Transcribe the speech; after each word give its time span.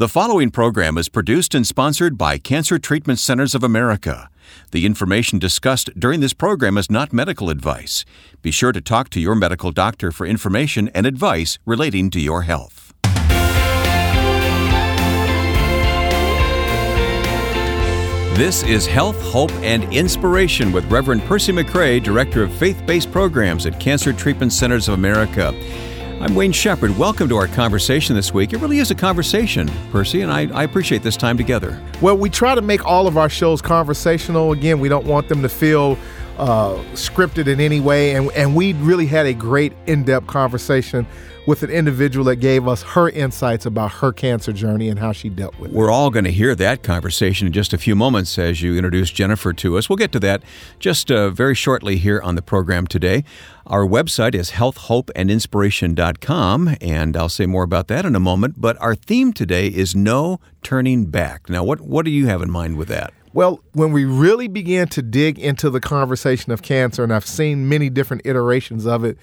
The 0.00 0.08
following 0.08 0.50
program 0.50 0.96
is 0.96 1.10
produced 1.10 1.54
and 1.54 1.66
sponsored 1.66 2.16
by 2.16 2.38
Cancer 2.38 2.78
Treatment 2.78 3.18
Centers 3.18 3.54
of 3.54 3.62
America. 3.62 4.30
The 4.70 4.86
information 4.86 5.38
discussed 5.38 5.90
during 5.94 6.20
this 6.20 6.32
program 6.32 6.78
is 6.78 6.90
not 6.90 7.12
medical 7.12 7.50
advice. 7.50 8.06
Be 8.40 8.50
sure 8.50 8.72
to 8.72 8.80
talk 8.80 9.10
to 9.10 9.20
your 9.20 9.34
medical 9.34 9.72
doctor 9.72 10.10
for 10.10 10.24
information 10.24 10.88
and 10.94 11.04
advice 11.04 11.58
relating 11.66 12.08
to 12.12 12.18
your 12.18 12.44
health. 12.44 12.94
This 18.38 18.62
is 18.62 18.86
Health, 18.86 19.20
Hope, 19.20 19.52
and 19.56 19.84
Inspiration 19.92 20.72
with 20.72 20.90
Reverend 20.90 21.22
Percy 21.24 21.52
McCray, 21.52 22.02
Director 22.02 22.42
of 22.42 22.54
Faith 22.54 22.82
Based 22.86 23.12
Programs 23.12 23.66
at 23.66 23.78
Cancer 23.78 24.14
Treatment 24.14 24.54
Centers 24.54 24.88
of 24.88 24.94
America. 24.94 25.52
I'm 26.20 26.34
Wayne 26.34 26.52
Shepherd. 26.52 26.98
Welcome 26.98 27.30
to 27.30 27.36
our 27.36 27.46
conversation 27.46 28.14
this 28.14 28.34
week. 28.34 28.52
It 28.52 28.58
really 28.58 28.76
is 28.76 28.90
a 28.90 28.94
conversation, 28.94 29.70
Percy, 29.90 30.20
and 30.20 30.30
I, 30.30 30.48
I, 30.52 30.64
appreciate 30.64 31.02
this 31.02 31.16
time 31.16 31.38
together. 31.38 31.82
Well, 32.02 32.14
we 32.14 32.28
try 32.28 32.54
to 32.54 32.60
make 32.60 32.84
all 32.84 33.06
of 33.06 33.16
our 33.16 33.30
shows 33.30 33.62
conversational. 33.62 34.52
Again, 34.52 34.80
we 34.80 34.90
don't 34.90 35.06
want 35.06 35.30
them 35.30 35.40
to 35.40 35.48
feel 35.48 35.96
uh, 36.38 36.74
scripted 36.94 37.46
in 37.46 37.60
any 37.60 37.80
way, 37.80 38.14
and, 38.14 38.30
and 38.32 38.56
we 38.56 38.72
really 38.74 39.06
had 39.06 39.26
a 39.26 39.34
great 39.34 39.72
in 39.86 40.04
depth 40.04 40.26
conversation 40.26 41.06
with 41.46 41.62
an 41.62 41.70
individual 41.70 42.24
that 42.26 42.36
gave 42.36 42.68
us 42.68 42.82
her 42.82 43.08
insights 43.10 43.66
about 43.66 43.90
her 43.90 44.12
cancer 44.12 44.52
journey 44.52 44.88
and 44.88 44.98
how 44.98 45.12
she 45.12 45.28
dealt 45.28 45.58
with 45.58 45.70
it. 45.70 45.76
We're 45.76 45.90
all 45.90 46.08
going 46.10 46.26
to 46.26 46.30
hear 46.30 46.54
that 46.54 46.82
conversation 46.82 47.46
in 47.46 47.52
just 47.52 47.72
a 47.72 47.78
few 47.78 47.96
moments 47.96 48.38
as 48.38 48.60
you 48.62 48.76
introduce 48.76 49.10
Jennifer 49.10 49.54
to 49.54 49.78
us. 49.78 49.88
We'll 49.88 49.96
get 49.96 50.12
to 50.12 50.20
that 50.20 50.42
just 50.78 51.10
uh, 51.10 51.30
very 51.30 51.54
shortly 51.54 51.96
here 51.96 52.20
on 52.20 52.34
the 52.34 52.42
program 52.42 52.86
today. 52.86 53.24
Our 53.66 53.86
website 53.86 54.34
is 54.34 54.50
healthhopeandinspiration.com, 54.52 56.76
and 56.80 57.16
I'll 57.16 57.28
say 57.28 57.46
more 57.46 57.64
about 57.64 57.88
that 57.88 58.04
in 58.04 58.14
a 58.14 58.20
moment. 58.20 58.60
But 58.60 58.80
our 58.80 58.94
theme 58.94 59.32
today 59.32 59.66
is 59.68 59.96
no 59.96 60.40
turning 60.62 61.06
back. 61.06 61.48
Now, 61.48 61.64
what, 61.64 61.80
what 61.80 62.04
do 62.04 62.10
you 62.10 62.26
have 62.26 62.42
in 62.42 62.50
mind 62.50 62.76
with 62.76 62.88
that? 62.88 63.14
Well, 63.32 63.60
when 63.72 63.92
we 63.92 64.04
really 64.04 64.48
began 64.48 64.88
to 64.88 65.02
dig 65.02 65.38
into 65.38 65.70
the 65.70 65.80
conversation 65.80 66.52
of 66.52 66.62
cancer, 66.62 67.04
and 67.04 67.12
I've 67.12 67.26
seen 67.26 67.68
many 67.68 67.88
different 67.88 68.22
iterations 68.24 68.86
of 68.86 69.04
it, 69.04 69.18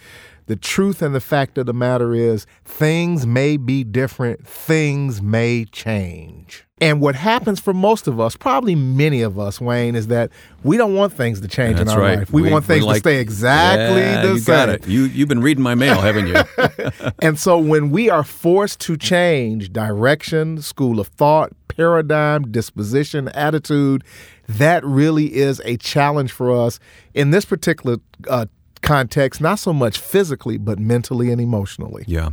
the 0.47 0.55
truth 0.55 1.01
and 1.01 1.13
the 1.13 1.19
fact 1.19 1.57
of 1.57 1.65
the 1.65 1.73
matter 1.73 2.15
is 2.15 2.45
things 2.63 3.27
may 3.27 3.57
be 3.57 3.83
different, 3.83 4.47
things 4.47 5.21
may 5.21 5.65
change. 5.65 6.63
And 6.79 7.01
what 7.01 7.15
happens 7.15 7.59
for 7.59 7.73
most 7.73 8.07
of 8.07 8.19
us, 8.19 8.35
probably 8.35 8.75
many 8.75 9.23
of 9.23 9.39
us, 9.39 9.59
Wayne, 9.59 9.95
is 9.95 10.07
that 10.07 10.29
we 10.63 10.77
don't 10.77 10.95
want 10.95 11.11
things 11.11 11.41
to 11.41 11.47
change 11.47 11.77
That's 11.77 11.91
in 11.91 11.97
our 11.97 12.01
right. 12.01 12.19
life. 12.19 12.31
We, 12.31 12.43
we 12.43 12.51
want 12.51 12.65
things 12.65 12.85
like, 12.85 12.97
to 12.97 12.99
stay 12.99 13.19
exactly 13.19 14.01
yeah, 14.01 14.21
the 14.21 14.33
you 14.33 14.39
same. 14.39 14.55
Got 14.55 14.69
it. 14.69 14.87
You 14.87 15.05
you've 15.05 15.27
been 15.27 15.41
reading 15.41 15.63
my 15.63 15.73
mail, 15.73 15.99
haven't 15.99 16.27
you? 16.27 17.11
and 17.19 17.39
so 17.39 17.57
when 17.57 17.89
we 17.89 18.11
are 18.11 18.23
forced 18.23 18.79
to 18.81 18.95
change 18.95 19.73
direction, 19.73 20.61
school 20.61 20.99
of 20.99 21.07
thought, 21.07 21.51
paradigm, 21.77 22.51
disposition, 22.51 23.29
attitude, 23.29 24.03
that 24.47 24.83
really 24.83 25.35
is 25.35 25.61
a 25.63 25.77
challenge 25.77 26.31
for 26.31 26.51
us 26.51 26.79
in 27.13 27.31
this 27.31 27.45
particular 27.45 27.97
uh, 28.27 28.47
context, 28.81 29.41
not 29.41 29.59
so 29.59 29.73
much 29.73 29.99
physically, 29.99 30.57
but 30.57 30.79
mentally 30.79 31.31
and 31.31 31.41
emotionally. 31.41 32.03
Yeah. 32.07 32.29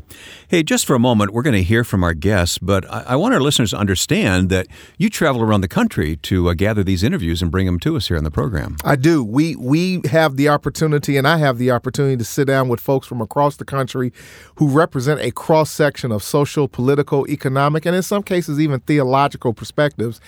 Hey, 0.49 0.63
just 0.63 0.87
for 0.87 0.95
a 0.95 0.99
moment, 0.99 1.33
we're 1.33 1.43
going 1.43 1.57
to 1.57 1.63
hear 1.63 1.85
from 1.85 2.05
our 2.05 2.15
guests, 2.15 2.59
but 2.59 2.85
I, 2.91 3.05
I 3.09 3.17
want 3.17 3.35
our 3.35 3.41
listeners 3.41 3.71
to 3.71 3.79
understand 3.79 4.51
that 4.51 4.67
you 4.99 5.11
travel 5.11 5.43
around 5.43 5.61
the 5.61 5.69
country 5.69 6.17
to 6.17 6.49
uh, 6.49 6.55
gather 6.55 6.83
these 6.83 7.03
interviews 7.03 7.43
and 7.43 7.51
bring 7.51 7.67
them 7.67 7.79
to 7.81 7.97
us 7.97 8.09
here 8.09 8.17
on 8.17 8.25
the 8.25 8.31
program. 8.31 8.77
I 8.85 8.97
do. 8.97 9.23
We 9.25 9.57
we 9.57 10.01
have 10.11 10.37
the 10.37 10.49
opportunity, 10.49 11.17
and 11.17 11.27
I 11.27 11.39
have 11.39 11.59
the 11.59 11.71
opportunity 11.71 12.17
to 12.17 12.25
sit 12.25 12.47
down 12.47 12.69
with 12.69 12.81
folks 12.81 13.07
from 13.07 13.21
across 13.21 13.57
the 13.57 13.65
country 13.65 14.13
who 14.57 14.69
represent 14.69 15.21
a 15.21 15.31
cross 15.31 15.71
section 15.71 16.13
of 16.13 16.23
social, 16.23 16.69
political, 16.69 17.29
economic, 17.29 17.87
and 17.87 17.97
in 17.97 18.03
some 18.03 18.23
cases 18.23 18.61
even 18.61 18.81
theological 18.81 19.53
perspectives 19.53 20.21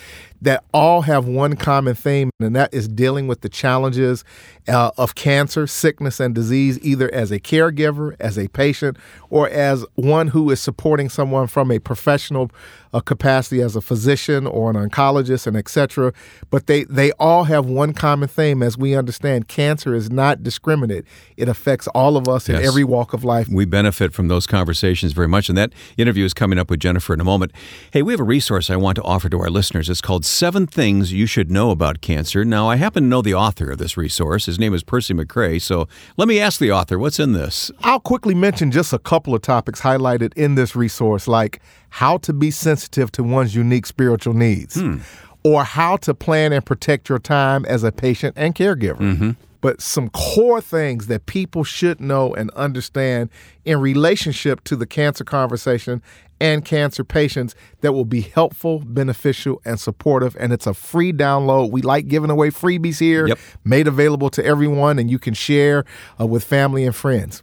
that 0.42 0.64
all 0.72 1.02
have 1.02 1.26
one 1.26 1.56
common 1.56 1.94
theme, 1.94 2.30
and 2.40 2.54
that 2.56 2.72
is 2.72 2.88
dealing 2.88 3.26
with 3.26 3.40
the 3.40 3.48
challenges 3.48 4.24
uh, 4.68 4.90
of 4.96 5.14
cancer, 5.14 5.66
sickness, 5.66 6.20
and 6.20 6.34
disease, 6.34 6.78
either 6.82 7.12
as 7.14 7.30
a 7.30 7.40
caregiver, 7.40 8.16
as 8.20 8.38
a 8.38 8.48
patient, 8.48 8.96
or 9.30 9.48
as 9.48 9.84
one 9.94 10.28
who 10.28 10.50
is 10.50 10.60
supporting 10.60 11.08
someone 11.08 11.46
from 11.46 11.70
a 11.70 11.78
professional 11.78 12.50
uh, 12.92 13.00
capacity 13.00 13.60
as 13.60 13.76
a 13.76 13.80
physician 13.80 14.46
or 14.46 14.70
an 14.70 14.76
oncologist 14.76 15.46
and 15.46 15.56
etc. 15.56 16.12
But 16.50 16.66
they, 16.66 16.84
they 16.84 17.12
all 17.12 17.44
have 17.44 17.66
one 17.66 17.92
common 17.92 18.28
theme 18.28 18.62
as 18.62 18.78
we 18.78 18.94
understand 18.94 19.48
cancer 19.48 19.94
is 19.94 20.10
not 20.10 20.42
discriminate. 20.42 21.04
It 21.36 21.48
affects 21.48 21.86
all 21.88 22.16
of 22.16 22.28
us 22.28 22.48
yes. 22.48 22.58
in 22.58 22.64
every 22.64 22.84
walk 22.84 23.12
of 23.12 23.24
life. 23.24 23.48
We 23.48 23.64
benefit 23.64 24.12
from 24.12 24.28
those 24.28 24.46
conversations 24.46 25.12
very 25.12 25.28
much. 25.28 25.48
And 25.48 25.58
that 25.58 25.72
interview 25.96 26.24
is 26.24 26.34
coming 26.34 26.58
up 26.58 26.70
with 26.70 26.80
Jennifer 26.80 27.12
in 27.12 27.20
a 27.20 27.24
moment. 27.24 27.52
Hey, 27.92 28.02
we 28.02 28.12
have 28.12 28.20
a 28.20 28.24
resource 28.24 28.70
I 28.70 28.76
want 28.76 28.96
to 28.96 29.02
offer 29.02 29.28
to 29.28 29.40
our 29.40 29.50
listeners. 29.50 29.90
It's 29.90 30.00
called 30.00 30.24
Seven 30.26 30.66
Things 30.66 31.12
You 31.12 31.24
Should 31.26 31.50
Know 31.50 31.70
About 31.70 32.00
Cancer. 32.00 32.44
Now, 32.44 32.68
I 32.68 32.76
happen 32.76 33.04
to 33.04 33.08
know 33.08 33.22
the 33.22 33.34
author 33.34 33.70
of 33.70 33.78
this 33.78 33.96
resource. 33.96 34.46
His 34.46 34.58
name 34.58 34.74
is 34.74 34.82
Percy 34.82 35.14
McCray. 35.14 35.62
So 35.62 35.86
let 36.16 36.26
me 36.26 36.40
ask 36.40 36.58
the 36.58 36.72
author, 36.72 36.98
what's 36.98 37.20
in 37.20 37.32
this? 37.32 37.70
I'll 37.80 38.00
quickly 38.00 38.34
mention 38.34 38.72
just 38.72 38.92
a 38.92 38.98
couple 38.98 39.34
of 39.34 39.42
topics 39.42 39.80
highlighted 39.80 40.34
in 40.34 40.56
this 40.56 40.74
resource, 40.74 41.28
like 41.28 41.62
how 41.90 42.18
to 42.18 42.32
be 42.32 42.50
sensitive 42.50 43.12
to 43.12 43.22
one's 43.22 43.54
unique 43.54 43.86
spiritual 43.86 44.34
needs, 44.34 44.74
hmm. 44.74 44.98
or 45.44 45.62
how 45.62 45.96
to 45.98 46.12
plan 46.12 46.52
and 46.52 46.66
protect 46.66 47.08
your 47.08 47.20
time 47.20 47.64
as 47.66 47.84
a 47.84 47.92
patient 47.92 48.34
and 48.36 48.54
caregiver. 48.54 48.98
Mm-hmm. 48.98 49.30
But 49.60 49.80
some 49.80 50.10
core 50.10 50.60
things 50.60 51.06
that 51.06 51.26
people 51.26 51.64
should 51.64 52.00
know 52.00 52.34
and 52.34 52.50
understand 52.50 53.30
in 53.64 53.80
relationship 53.80 54.62
to 54.64 54.76
the 54.76 54.86
cancer 54.86 55.24
conversation 55.24 56.02
and 56.40 56.64
cancer 56.64 57.04
patients 57.04 57.54
that 57.80 57.92
will 57.92 58.04
be 58.04 58.20
helpful, 58.20 58.80
beneficial, 58.80 59.60
and 59.64 59.80
supportive. 59.80 60.36
And 60.38 60.52
it's 60.52 60.66
a 60.66 60.74
free 60.74 61.12
download. 61.12 61.70
We 61.70 61.82
like 61.82 62.08
giving 62.08 62.30
away 62.30 62.50
freebies 62.50 62.98
here, 62.98 63.28
yep. 63.28 63.38
made 63.64 63.88
available 63.88 64.30
to 64.30 64.44
everyone, 64.44 64.98
and 64.98 65.10
you 65.10 65.18
can 65.18 65.34
share 65.34 65.84
uh, 66.20 66.26
with 66.26 66.44
family 66.44 66.84
and 66.84 66.94
friends. 66.94 67.42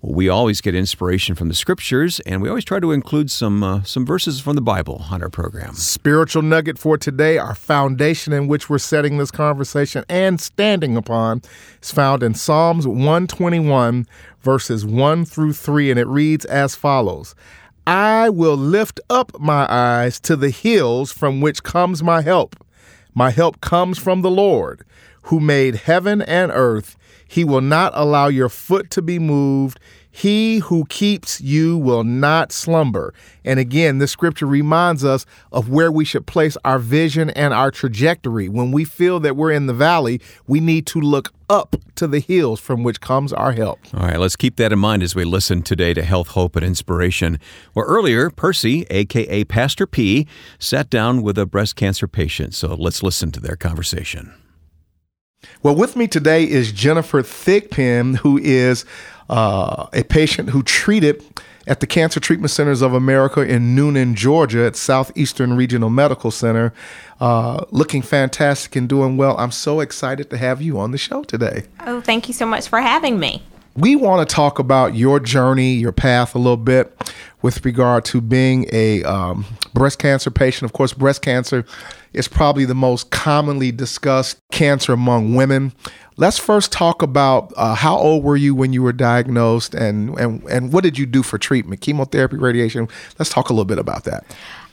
Well, 0.00 0.14
we 0.14 0.28
always 0.28 0.60
get 0.60 0.76
inspiration 0.76 1.34
from 1.34 1.48
the 1.48 1.54
scriptures, 1.54 2.20
and 2.20 2.40
we 2.40 2.48
always 2.48 2.64
try 2.64 2.78
to 2.78 2.92
include 2.92 3.32
some 3.32 3.64
uh, 3.64 3.82
some 3.82 4.06
verses 4.06 4.40
from 4.40 4.54
the 4.54 4.60
Bible 4.60 5.04
on 5.10 5.22
our 5.22 5.28
program. 5.28 5.74
Spiritual 5.74 6.42
nugget 6.42 6.78
for 6.78 6.96
today, 6.96 7.36
our 7.36 7.56
foundation 7.56 8.32
in 8.32 8.46
which 8.46 8.70
we're 8.70 8.78
setting 8.78 9.18
this 9.18 9.32
conversation 9.32 10.04
and 10.08 10.40
standing 10.40 10.96
upon, 10.96 11.42
is 11.82 11.90
found 11.90 12.22
in 12.22 12.34
Psalms 12.34 12.86
121, 12.86 14.06
verses 14.40 14.86
1 14.86 15.24
through 15.24 15.52
3, 15.52 15.90
and 15.90 15.98
it 15.98 16.06
reads 16.06 16.44
as 16.44 16.76
follows. 16.76 17.34
I 17.84 18.28
will 18.28 18.56
lift 18.56 19.00
up 19.10 19.40
my 19.40 19.66
eyes 19.68 20.20
to 20.20 20.36
the 20.36 20.50
hills 20.50 21.10
from 21.10 21.40
which 21.40 21.64
comes 21.64 22.04
my 22.04 22.22
help. 22.22 22.54
My 23.18 23.30
help 23.32 23.60
comes 23.60 23.98
from 23.98 24.22
the 24.22 24.30
Lord, 24.30 24.84
who 25.22 25.40
made 25.40 25.74
heaven 25.74 26.22
and 26.22 26.52
earth. 26.54 26.96
He 27.26 27.42
will 27.42 27.60
not 27.60 27.90
allow 27.96 28.28
your 28.28 28.48
foot 28.48 28.92
to 28.92 29.02
be 29.02 29.18
moved. 29.18 29.80
He 30.18 30.58
who 30.58 30.84
keeps 30.86 31.40
you 31.40 31.78
will 31.78 32.02
not 32.02 32.50
slumber. 32.50 33.14
And 33.44 33.60
again, 33.60 33.98
this 33.98 34.10
scripture 34.10 34.46
reminds 34.46 35.04
us 35.04 35.24
of 35.52 35.68
where 35.68 35.92
we 35.92 36.04
should 36.04 36.26
place 36.26 36.56
our 36.64 36.80
vision 36.80 37.30
and 37.30 37.54
our 37.54 37.70
trajectory. 37.70 38.48
When 38.48 38.72
we 38.72 38.84
feel 38.84 39.20
that 39.20 39.36
we're 39.36 39.52
in 39.52 39.66
the 39.66 39.74
valley, 39.74 40.20
we 40.48 40.58
need 40.58 40.86
to 40.86 41.00
look 41.00 41.32
up 41.48 41.76
to 41.94 42.08
the 42.08 42.18
hills 42.18 42.58
from 42.58 42.82
which 42.82 43.00
comes 43.00 43.32
our 43.32 43.52
help. 43.52 43.78
All 43.94 44.08
right, 44.08 44.18
let's 44.18 44.34
keep 44.34 44.56
that 44.56 44.72
in 44.72 44.80
mind 44.80 45.04
as 45.04 45.14
we 45.14 45.22
listen 45.22 45.62
today 45.62 45.94
to 45.94 46.02
Health, 46.02 46.30
Hope, 46.30 46.56
and 46.56 46.66
Inspiration. 46.66 47.38
Well, 47.76 47.86
earlier, 47.86 48.28
Percy, 48.28 48.86
aka 48.90 49.44
Pastor 49.44 49.86
P, 49.86 50.26
sat 50.58 50.90
down 50.90 51.22
with 51.22 51.38
a 51.38 51.46
breast 51.46 51.76
cancer 51.76 52.08
patient. 52.08 52.54
So 52.54 52.74
let's 52.74 53.04
listen 53.04 53.30
to 53.30 53.40
their 53.40 53.54
conversation. 53.54 54.34
Well, 55.62 55.76
with 55.76 55.94
me 55.94 56.08
today 56.08 56.48
is 56.48 56.72
Jennifer 56.72 57.22
Thigpen, 57.22 58.16
who 58.16 58.38
is 58.38 58.84
uh, 59.28 59.86
a 59.92 60.02
patient 60.04 60.50
who 60.50 60.62
treated 60.62 61.22
at 61.66 61.80
the 61.80 61.86
Cancer 61.86 62.18
Treatment 62.18 62.50
Centers 62.50 62.80
of 62.80 62.94
America 62.94 63.42
in 63.42 63.76
Newnan, 63.76 64.14
Georgia, 64.14 64.64
at 64.64 64.74
Southeastern 64.74 65.54
Regional 65.54 65.90
Medical 65.90 66.30
Center, 66.30 66.72
uh, 67.20 67.64
looking 67.70 68.00
fantastic 68.00 68.74
and 68.74 68.88
doing 68.88 69.16
well. 69.16 69.36
I'm 69.38 69.50
so 69.50 69.80
excited 69.80 70.30
to 70.30 70.38
have 70.38 70.62
you 70.62 70.78
on 70.78 70.92
the 70.92 70.98
show 70.98 71.24
today. 71.24 71.64
Oh, 71.86 72.00
thank 72.00 72.26
you 72.26 72.34
so 72.34 72.46
much 72.46 72.68
for 72.68 72.80
having 72.80 73.18
me. 73.20 73.42
We 73.78 73.94
want 73.94 74.28
to 74.28 74.34
talk 74.34 74.58
about 74.58 74.96
your 74.96 75.20
journey, 75.20 75.74
your 75.74 75.92
path 75.92 76.34
a 76.34 76.38
little 76.38 76.56
bit 76.56 76.92
with 77.42 77.64
regard 77.64 78.04
to 78.06 78.20
being 78.20 78.66
a 78.72 79.04
um, 79.04 79.44
breast 79.72 80.00
cancer 80.00 80.32
patient. 80.32 80.64
Of 80.64 80.72
course, 80.72 80.92
breast 80.92 81.22
cancer 81.22 81.64
is 82.12 82.26
probably 82.26 82.64
the 82.64 82.74
most 82.74 83.10
commonly 83.10 83.70
discussed 83.70 84.40
cancer 84.50 84.92
among 84.92 85.36
women. 85.36 85.72
Let's 86.16 86.38
first 86.38 86.72
talk 86.72 87.02
about 87.02 87.52
uh, 87.56 87.76
how 87.76 87.96
old 87.96 88.24
were 88.24 88.36
you 88.36 88.52
when 88.52 88.72
you 88.72 88.82
were 88.82 88.92
diagnosed, 88.92 89.74
and, 89.74 90.18
and 90.18 90.42
and 90.50 90.72
what 90.72 90.82
did 90.82 90.98
you 90.98 91.06
do 91.06 91.22
for 91.22 91.38
treatment? 91.38 91.80
Chemotherapy, 91.80 92.36
radiation. 92.36 92.88
Let's 93.16 93.30
talk 93.30 93.48
a 93.48 93.52
little 93.52 93.64
bit 93.64 93.78
about 93.78 94.02
that. 94.04 94.24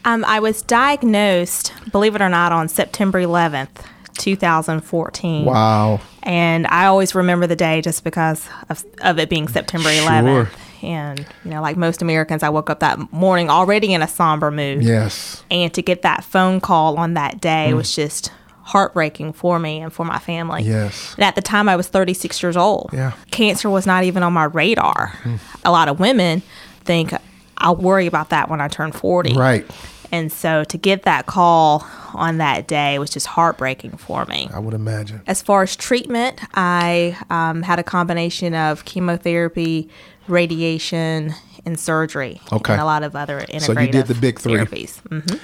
Um, 0.05 0.25
I 0.25 0.39
was 0.39 0.63
diagnosed, 0.63 1.73
believe 1.91 2.15
it 2.15 2.21
or 2.23 2.29
not, 2.29 2.51
on 2.51 2.67
September 2.67 3.21
11th, 3.21 3.85
2014. 4.17 5.45
Wow. 5.45 6.01
And 6.23 6.67
I 6.67 6.85
always 6.85 7.15
remember 7.15 7.47
the 7.47 7.55
day 7.55 7.81
just 7.81 8.03
because 8.03 8.47
of, 8.69 8.83
of 9.01 9.19
it 9.19 9.29
being 9.29 9.47
September 9.47 9.89
11th. 9.89 10.47
Sure. 10.47 10.59
And, 10.83 11.19
you 11.43 11.51
know, 11.51 11.61
like 11.61 11.77
most 11.77 12.01
Americans, 12.01 12.43
I 12.43 12.49
woke 12.49 12.69
up 12.69 12.79
that 12.79 13.11
morning 13.11 13.49
already 13.49 13.93
in 13.93 14.01
a 14.01 14.07
somber 14.07 14.51
mood. 14.51 14.83
Yes. 14.83 15.43
And 15.49 15.73
to 15.73 15.81
get 15.81 16.03
that 16.03 16.23
phone 16.23 16.59
call 16.59 16.97
on 16.97 17.15
that 17.15 17.41
day 17.41 17.69
mm. 17.71 17.77
was 17.77 17.95
just 17.95 18.31
heartbreaking 18.61 19.33
for 19.33 19.59
me 19.59 19.79
and 19.79 19.93
for 19.93 20.05
my 20.05 20.19
family. 20.19 20.63
Yes. 20.63 21.13
And 21.15 21.23
at 21.23 21.35
the 21.35 21.41
time, 21.41 21.69
I 21.69 21.75
was 21.75 21.87
36 21.87 22.41
years 22.41 22.57
old. 22.57 22.89
Yeah. 22.93 23.13
Cancer 23.31 23.69
was 23.69 23.85
not 23.85 24.03
even 24.03 24.23
on 24.23 24.33
my 24.33 24.45
radar. 24.45 25.13
Mm. 25.23 25.39
A 25.63 25.71
lot 25.71 25.87
of 25.87 25.99
women 25.99 26.41
think 26.83 27.13
I'll 27.57 27.75
worry 27.75 28.07
about 28.07 28.29
that 28.29 28.49
when 28.49 28.61
I 28.61 28.67
turn 28.67 28.91
40. 28.91 29.33
Right. 29.33 29.65
And 30.11 30.31
so 30.31 30.63
to 30.65 30.77
get 30.77 31.03
that 31.03 31.25
call 31.25 31.85
on 32.13 32.37
that 32.37 32.67
day 32.67 32.99
was 32.99 33.09
just 33.09 33.27
heartbreaking 33.27 33.97
for 33.97 34.25
me. 34.25 34.49
I 34.53 34.59
would 34.59 34.73
imagine. 34.73 35.21
As 35.27 35.41
far 35.41 35.63
as 35.63 35.75
treatment, 35.75 36.39
I 36.53 37.17
um, 37.29 37.61
had 37.61 37.79
a 37.79 37.83
combination 37.83 38.53
of 38.53 38.85
chemotherapy, 38.85 39.89
radiation, 40.27 41.33
and 41.65 41.79
surgery. 41.79 42.41
Okay. 42.51 42.73
And 42.73 42.81
a 42.81 42.85
lot 42.85 43.03
of 43.03 43.15
other 43.15 43.41
integrative 43.41 43.61
So 43.61 43.79
you 43.79 43.87
did 43.87 44.07
the 44.07 44.15
big 44.15 44.39
three. 44.39 44.53
therapies. 44.53 44.99
hmm 45.07 45.37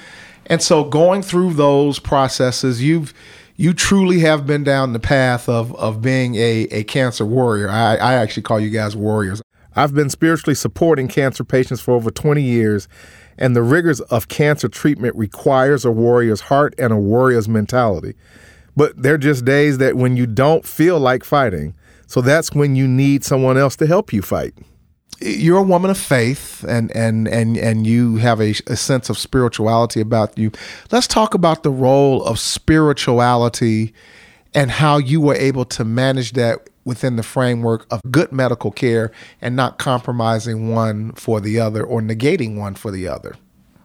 And 0.46 0.62
so 0.62 0.84
going 0.84 1.22
through 1.22 1.54
those 1.54 1.98
processes, 1.98 2.82
you've 2.82 3.12
you 3.56 3.74
truly 3.74 4.20
have 4.20 4.46
been 4.46 4.64
down 4.64 4.92
the 4.92 4.98
path 5.00 5.48
of 5.48 5.74
of 5.76 6.00
being 6.00 6.34
a, 6.36 6.62
a 6.70 6.84
cancer 6.84 7.24
warrior. 7.24 7.68
I, 7.68 7.96
I 7.96 8.14
actually 8.14 8.42
call 8.44 8.58
you 8.58 8.70
guys 8.70 8.96
warriors. 8.96 9.42
I've 9.74 9.94
been 9.94 10.10
spiritually 10.10 10.54
supporting 10.54 11.08
cancer 11.08 11.44
patients 11.44 11.80
for 11.80 11.92
over 11.94 12.10
20 12.10 12.42
years, 12.42 12.88
and 13.42 13.56
the 13.56 13.62
rigors 13.62 14.00
of 14.02 14.28
cancer 14.28 14.68
treatment 14.68 15.16
requires 15.16 15.84
a 15.84 15.90
warrior's 15.90 16.42
heart 16.42 16.74
and 16.78 16.92
a 16.92 16.96
warrior's 16.96 17.48
mentality. 17.48 18.14
But 18.76 19.02
there 19.02 19.14
are 19.14 19.18
just 19.18 19.44
days 19.44 19.78
that 19.78 19.96
when 19.96 20.16
you 20.16 20.26
don't 20.26 20.64
feel 20.64 21.00
like 21.00 21.24
fighting. 21.24 21.74
So 22.06 22.20
that's 22.20 22.52
when 22.52 22.76
you 22.76 22.86
need 22.86 23.24
someone 23.24 23.58
else 23.58 23.74
to 23.76 23.86
help 23.86 24.12
you 24.12 24.22
fight 24.22 24.54
you're 25.20 25.58
a 25.58 25.62
woman 25.62 25.90
of 25.90 25.98
faith 25.98 26.64
and 26.64 26.94
and 26.96 27.28
and 27.28 27.56
and 27.56 27.86
you 27.86 28.16
have 28.16 28.40
a, 28.40 28.54
a, 28.66 28.74
sense 28.74 29.08
of 29.08 29.16
spirituality 29.16 30.00
about 30.00 30.36
you 30.36 30.50
let's 30.90 31.06
talk 31.06 31.34
about 31.34 31.62
the 31.62 31.70
role 31.70 32.24
of 32.24 32.40
spirituality 32.40 33.94
and 34.54 34.70
how 34.70 34.98
you 34.98 35.20
were 35.20 35.34
able 35.34 35.64
to 35.64 35.84
manage 35.84 36.32
that 36.32 36.68
within 36.84 37.16
the 37.16 37.22
framework 37.22 37.86
of 37.90 38.00
good 38.10 38.32
medical 38.32 38.70
care 38.70 39.12
and 39.40 39.54
not 39.54 39.78
compromising 39.78 40.68
one 40.68 41.12
for 41.12 41.40
the 41.40 41.60
other 41.60 41.84
or 41.84 42.00
negating 42.00 42.56
one 42.56 42.74
for 42.74 42.90
the 42.90 43.06
other 43.06 43.36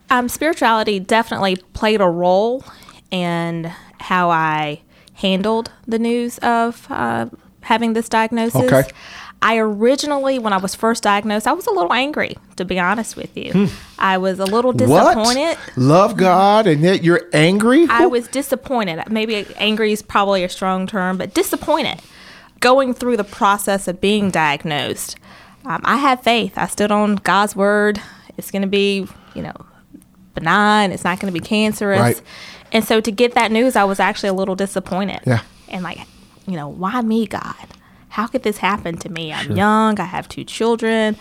Um, 0.10 0.30
spirituality 0.30 1.00
definitely 1.00 1.58
played 1.74 2.02
a 2.02 2.08
role 2.08 2.64
in 3.12 3.72
how 4.00 4.30
I 4.30 4.82
handled 5.14 5.72
the 5.88 6.00
news 6.00 6.38
of 6.40 6.88
uh, 6.90 7.28
having 7.62 7.94
this 7.94 8.08
diagnosis. 8.10 8.62
Okay. 8.62 8.84
I 9.42 9.58
originally, 9.58 10.40
when 10.40 10.52
I 10.52 10.58
was 10.58 10.74
first 10.74 11.04
diagnosed, 11.04 11.48
I 11.48 11.54
was 11.54 11.68
a 11.68 11.72
little 11.72 11.94
angry, 11.94 12.38
to 12.56 12.66
be 12.66 12.80
honest 12.80 13.16
with 13.16 13.38
you. 13.38 13.70
I 14.00 14.18
was 14.18 14.40
a 14.40 14.46
little 14.46 14.74
disappointed. 14.74 15.58
what 15.58 15.78
love 15.78 16.18
god 16.18 16.66
and 16.66 16.82
yet 16.82 17.04
you're 17.04 17.22
angry 17.34 17.86
I 17.90 18.08
was 18.08 18.28
disappointed. 18.28 19.04
Maybe 19.10 19.46
angry 19.58 19.92
is 19.92 20.02
probably 20.02 20.44
a 20.44 20.50
strong 20.50 20.88
term, 20.88 21.18
but 21.18 21.34
disappointed. 21.34 22.02
Going 22.60 22.94
through 22.96 23.18
the 23.18 23.24
process 23.24 23.88
of 23.88 24.02
being 24.02 24.32
diagnosed, 24.32 25.16
um, 25.66 25.82
I 25.84 25.98
had 25.98 26.24
faith. 26.24 26.58
I 26.58 26.66
stood 26.66 26.92
on 26.92 27.18
God's 27.18 27.56
word. 27.56 28.02
It's 28.38 28.50
going 28.50 28.64
to 28.64 28.68
be, 28.68 29.08
you 29.36 29.44
know, 29.44 29.54
benign. 30.34 30.92
It's 30.92 31.04
not 31.04 31.20
going 31.20 31.32
to 31.32 31.40
be 31.40 31.46
cancerous. 31.46 32.00
Right. 32.00 32.22
And 32.72 32.84
so 32.84 33.00
to 33.00 33.12
get 33.12 33.36
that 33.36 33.52
news, 33.52 33.76
I 33.76 33.84
was 33.84 34.00
actually 34.00 34.30
a 34.30 34.34
little 34.34 34.56
disappointed. 34.56 35.20
Yeah. 35.26 35.42
And 35.68 35.84
like, 35.84 36.00
you 36.48 36.56
know, 36.56 36.68
why 36.68 37.02
me, 37.02 37.28
God? 37.28 37.56
How 38.18 38.26
could 38.26 38.42
this 38.42 38.58
happen 38.58 38.98
to 38.98 39.10
me? 39.10 39.32
I'm 39.32 39.56
young. 39.56 40.00
I 40.00 40.06
have 40.06 40.28
two 40.28 40.44
children. 40.44 41.16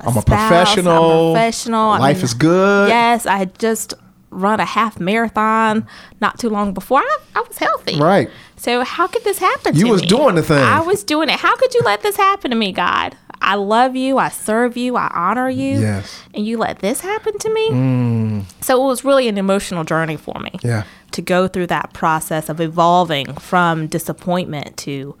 I'm 0.00 0.14
professional. 0.14 0.92
I'm 0.92 1.28
a 1.28 1.32
professional. 1.34 1.90
I 1.90 1.98
Life 1.98 2.16
mean, 2.16 2.24
is 2.24 2.32
good. 2.32 2.88
Yes, 2.88 3.26
I 3.26 3.44
just 3.44 3.92
run 4.30 4.58
a 4.58 4.64
half 4.64 4.98
marathon 4.98 5.86
not 6.22 6.38
too 6.38 6.48
long 6.48 6.72
before. 6.72 7.00
I, 7.00 7.18
I 7.34 7.44
was 7.46 7.58
healthy. 7.58 8.00
Right. 8.00 8.30
So 8.56 8.84
how 8.84 9.06
could 9.06 9.22
this 9.22 9.36
happen 9.36 9.76
You 9.76 9.88
was 9.88 10.00
me? 10.00 10.08
doing 10.08 10.34
the 10.34 10.42
thing. 10.42 10.56
I 10.62 10.80
was 10.80 11.04
doing 11.04 11.28
it. 11.28 11.38
How 11.38 11.54
could 11.56 11.74
you 11.74 11.82
let 11.84 12.00
this 12.00 12.16
happen 12.16 12.50
to 12.52 12.56
me, 12.56 12.72
God? 12.72 13.18
I 13.42 13.56
love 13.56 13.94
you. 13.94 14.16
I 14.16 14.30
serve 14.30 14.78
you. 14.78 14.96
I 14.96 15.10
honor 15.12 15.50
you. 15.50 15.80
Yes. 15.80 16.22
And 16.32 16.46
you 16.46 16.56
let 16.56 16.78
this 16.78 17.02
happen 17.02 17.38
to 17.38 17.52
me? 17.52 17.70
Mm. 17.70 18.44
So 18.62 18.82
it 18.82 18.86
was 18.86 19.04
really 19.04 19.28
an 19.28 19.36
emotional 19.36 19.84
journey 19.84 20.16
for 20.16 20.40
me. 20.40 20.52
Yeah. 20.62 20.84
To 21.10 21.20
go 21.20 21.48
through 21.48 21.66
that 21.66 21.92
process 21.92 22.48
of 22.48 22.62
evolving 22.62 23.34
from 23.34 23.88
disappointment 23.88 24.78
to, 24.78 25.16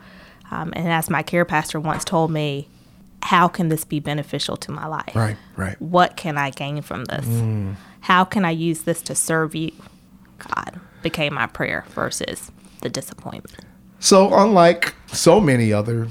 um, 0.50 0.72
and 0.74 0.88
as 0.88 1.08
my 1.10 1.22
care 1.22 1.44
pastor 1.44 1.80
once 1.80 2.04
told 2.04 2.30
me, 2.30 2.68
how 3.22 3.48
can 3.48 3.68
this 3.68 3.84
be 3.84 4.00
beneficial 4.00 4.56
to 4.56 4.72
my 4.72 4.86
life? 4.86 5.14
right 5.14 5.36
right 5.56 5.80
What 5.80 6.16
can 6.16 6.38
I 6.38 6.50
gain 6.50 6.82
from 6.82 7.04
this? 7.04 7.26
How 8.00 8.24
can 8.24 8.44
I 8.44 8.50
use 8.50 8.82
this 8.82 9.02
to 9.02 9.14
serve 9.14 9.54
you? 9.54 9.72
God 10.38 10.80
became 11.02 11.34
my 11.34 11.46
prayer 11.46 11.84
versus 11.90 12.50
the 12.80 12.88
disappointment. 12.88 13.64
So, 13.98 14.32
unlike 14.32 14.94
so 15.08 15.40
many 15.40 15.72
other 15.72 16.08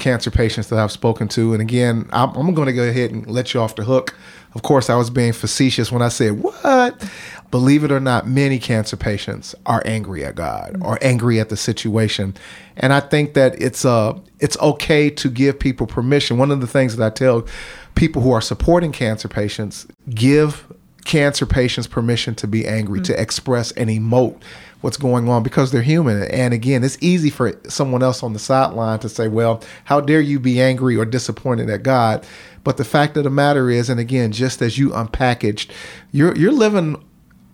cancer 0.00 0.30
patients 0.30 0.68
that 0.68 0.78
I've 0.78 0.90
spoken 0.90 1.28
to, 1.28 1.52
and 1.52 1.62
again, 1.62 2.08
I'm, 2.12 2.34
I'm 2.34 2.54
going 2.54 2.66
to 2.66 2.72
go 2.72 2.82
ahead 2.88 3.12
and 3.12 3.26
let 3.28 3.54
you 3.54 3.60
off 3.60 3.76
the 3.76 3.84
hook. 3.84 4.16
Of 4.54 4.62
course, 4.62 4.90
I 4.90 4.96
was 4.96 5.10
being 5.10 5.32
facetious 5.32 5.92
when 5.92 6.02
I 6.02 6.08
said, 6.08 6.42
What? 6.42 7.08
Believe 7.50 7.82
it 7.82 7.90
or 7.90 8.00
not, 8.00 8.26
many 8.26 8.58
cancer 8.58 8.96
patients 8.96 9.54
are 9.64 9.82
angry 9.86 10.24
at 10.24 10.34
God 10.34 10.76
or 10.82 10.98
angry 11.00 11.40
at 11.40 11.48
the 11.48 11.56
situation. 11.56 12.34
And 12.76 12.92
I 12.92 13.00
think 13.00 13.34
that 13.34 13.60
it's 13.60 13.84
uh, 13.84 14.18
it's 14.38 14.58
okay 14.58 15.08
to 15.10 15.30
give 15.30 15.58
people 15.58 15.86
permission. 15.86 16.36
One 16.36 16.50
of 16.50 16.60
the 16.60 16.66
things 16.66 16.96
that 16.96 17.06
I 17.06 17.10
tell 17.10 17.46
people 17.94 18.22
who 18.22 18.32
are 18.32 18.40
supporting 18.40 18.92
cancer 18.92 19.28
patients 19.28 19.86
give 20.10 20.70
cancer 21.04 21.46
patients 21.46 21.86
permission 21.86 22.34
to 22.34 22.46
be 22.46 22.66
angry, 22.66 23.00
to 23.00 23.18
express 23.20 23.72
and 23.72 23.88
emote 23.88 24.38
what's 24.80 24.96
going 24.96 25.28
on 25.28 25.42
because 25.42 25.72
they're 25.72 25.82
human. 25.82 26.22
And 26.24 26.54
again, 26.54 26.84
it's 26.84 26.98
easy 27.00 27.30
for 27.30 27.58
someone 27.68 28.02
else 28.02 28.22
on 28.22 28.32
the 28.32 28.38
sideline 28.38 28.98
to 29.00 29.08
say, 29.08 29.26
well, 29.26 29.62
how 29.84 30.00
dare 30.00 30.20
you 30.20 30.38
be 30.38 30.60
angry 30.60 30.96
or 30.96 31.04
disappointed 31.04 31.70
at 31.70 31.82
God? 31.82 32.26
But 32.62 32.76
the 32.76 32.84
fact 32.84 33.16
of 33.16 33.24
the 33.24 33.30
matter 33.30 33.70
is, 33.70 33.88
and 33.88 33.98
again, 33.98 34.32
just 34.32 34.60
as 34.60 34.78
you 34.78 34.90
unpackaged, 34.90 35.70
you're 36.12 36.36
you're 36.36 36.52
living 36.52 37.02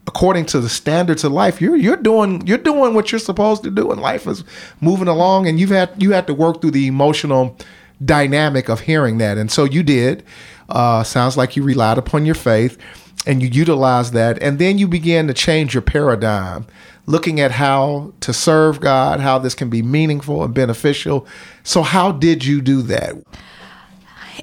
according 0.06 0.46
to 0.46 0.60
the 0.60 0.68
standards 0.68 1.24
of 1.24 1.32
life. 1.32 1.60
You're 1.60 1.76
you're 1.76 1.96
doing 1.96 2.46
you're 2.46 2.58
doing 2.58 2.94
what 2.94 3.12
you're 3.12 3.18
supposed 3.18 3.62
to 3.64 3.70
do, 3.70 3.90
and 3.90 4.00
life 4.00 4.26
is 4.26 4.44
moving 4.80 5.08
along. 5.08 5.48
And 5.48 5.58
you've 5.58 5.70
had 5.70 5.90
you 6.02 6.12
had 6.12 6.26
to 6.26 6.34
work 6.34 6.60
through 6.60 6.72
the 6.72 6.86
emotional 6.86 7.56
dynamic 8.04 8.68
of 8.68 8.80
hearing 8.80 9.18
that, 9.18 9.38
and 9.38 9.50
so 9.50 9.64
you 9.64 9.82
did. 9.82 10.24
Uh, 10.68 11.04
sounds 11.04 11.36
like 11.36 11.56
you 11.56 11.62
relied 11.62 11.98
upon 11.98 12.24
your 12.24 12.34
faith 12.34 12.78
and 13.26 13.42
you 13.42 13.48
utilized 13.48 14.12
that 14.12 14.42
and 14.42 14.58
then 14.58 14.78
you 14.78 14.86
began 14.86 15.26
to 15.26 15.34
change 15.34 15.74
your 15.74 15.82
paradigm 15.82 16.66
looking 17.06 17.40
at 17.40 17.50
how 17.50 18.12
to 18.20 18.32
serve 18.32 18.80
god 18.80 19.20
how 19.20 19.38
this 19.38 19.54
can 19.54 19.70
be 19.70 19.82
meaningful 19.82 20.42
and 20.44 20.54
beneficial 20.54 21.26
so 21.62 21.82
how 21.82 22.12
did 22.12 22.44
you 22.44 22.60
do 22.60 22.82
that 22.82 23.14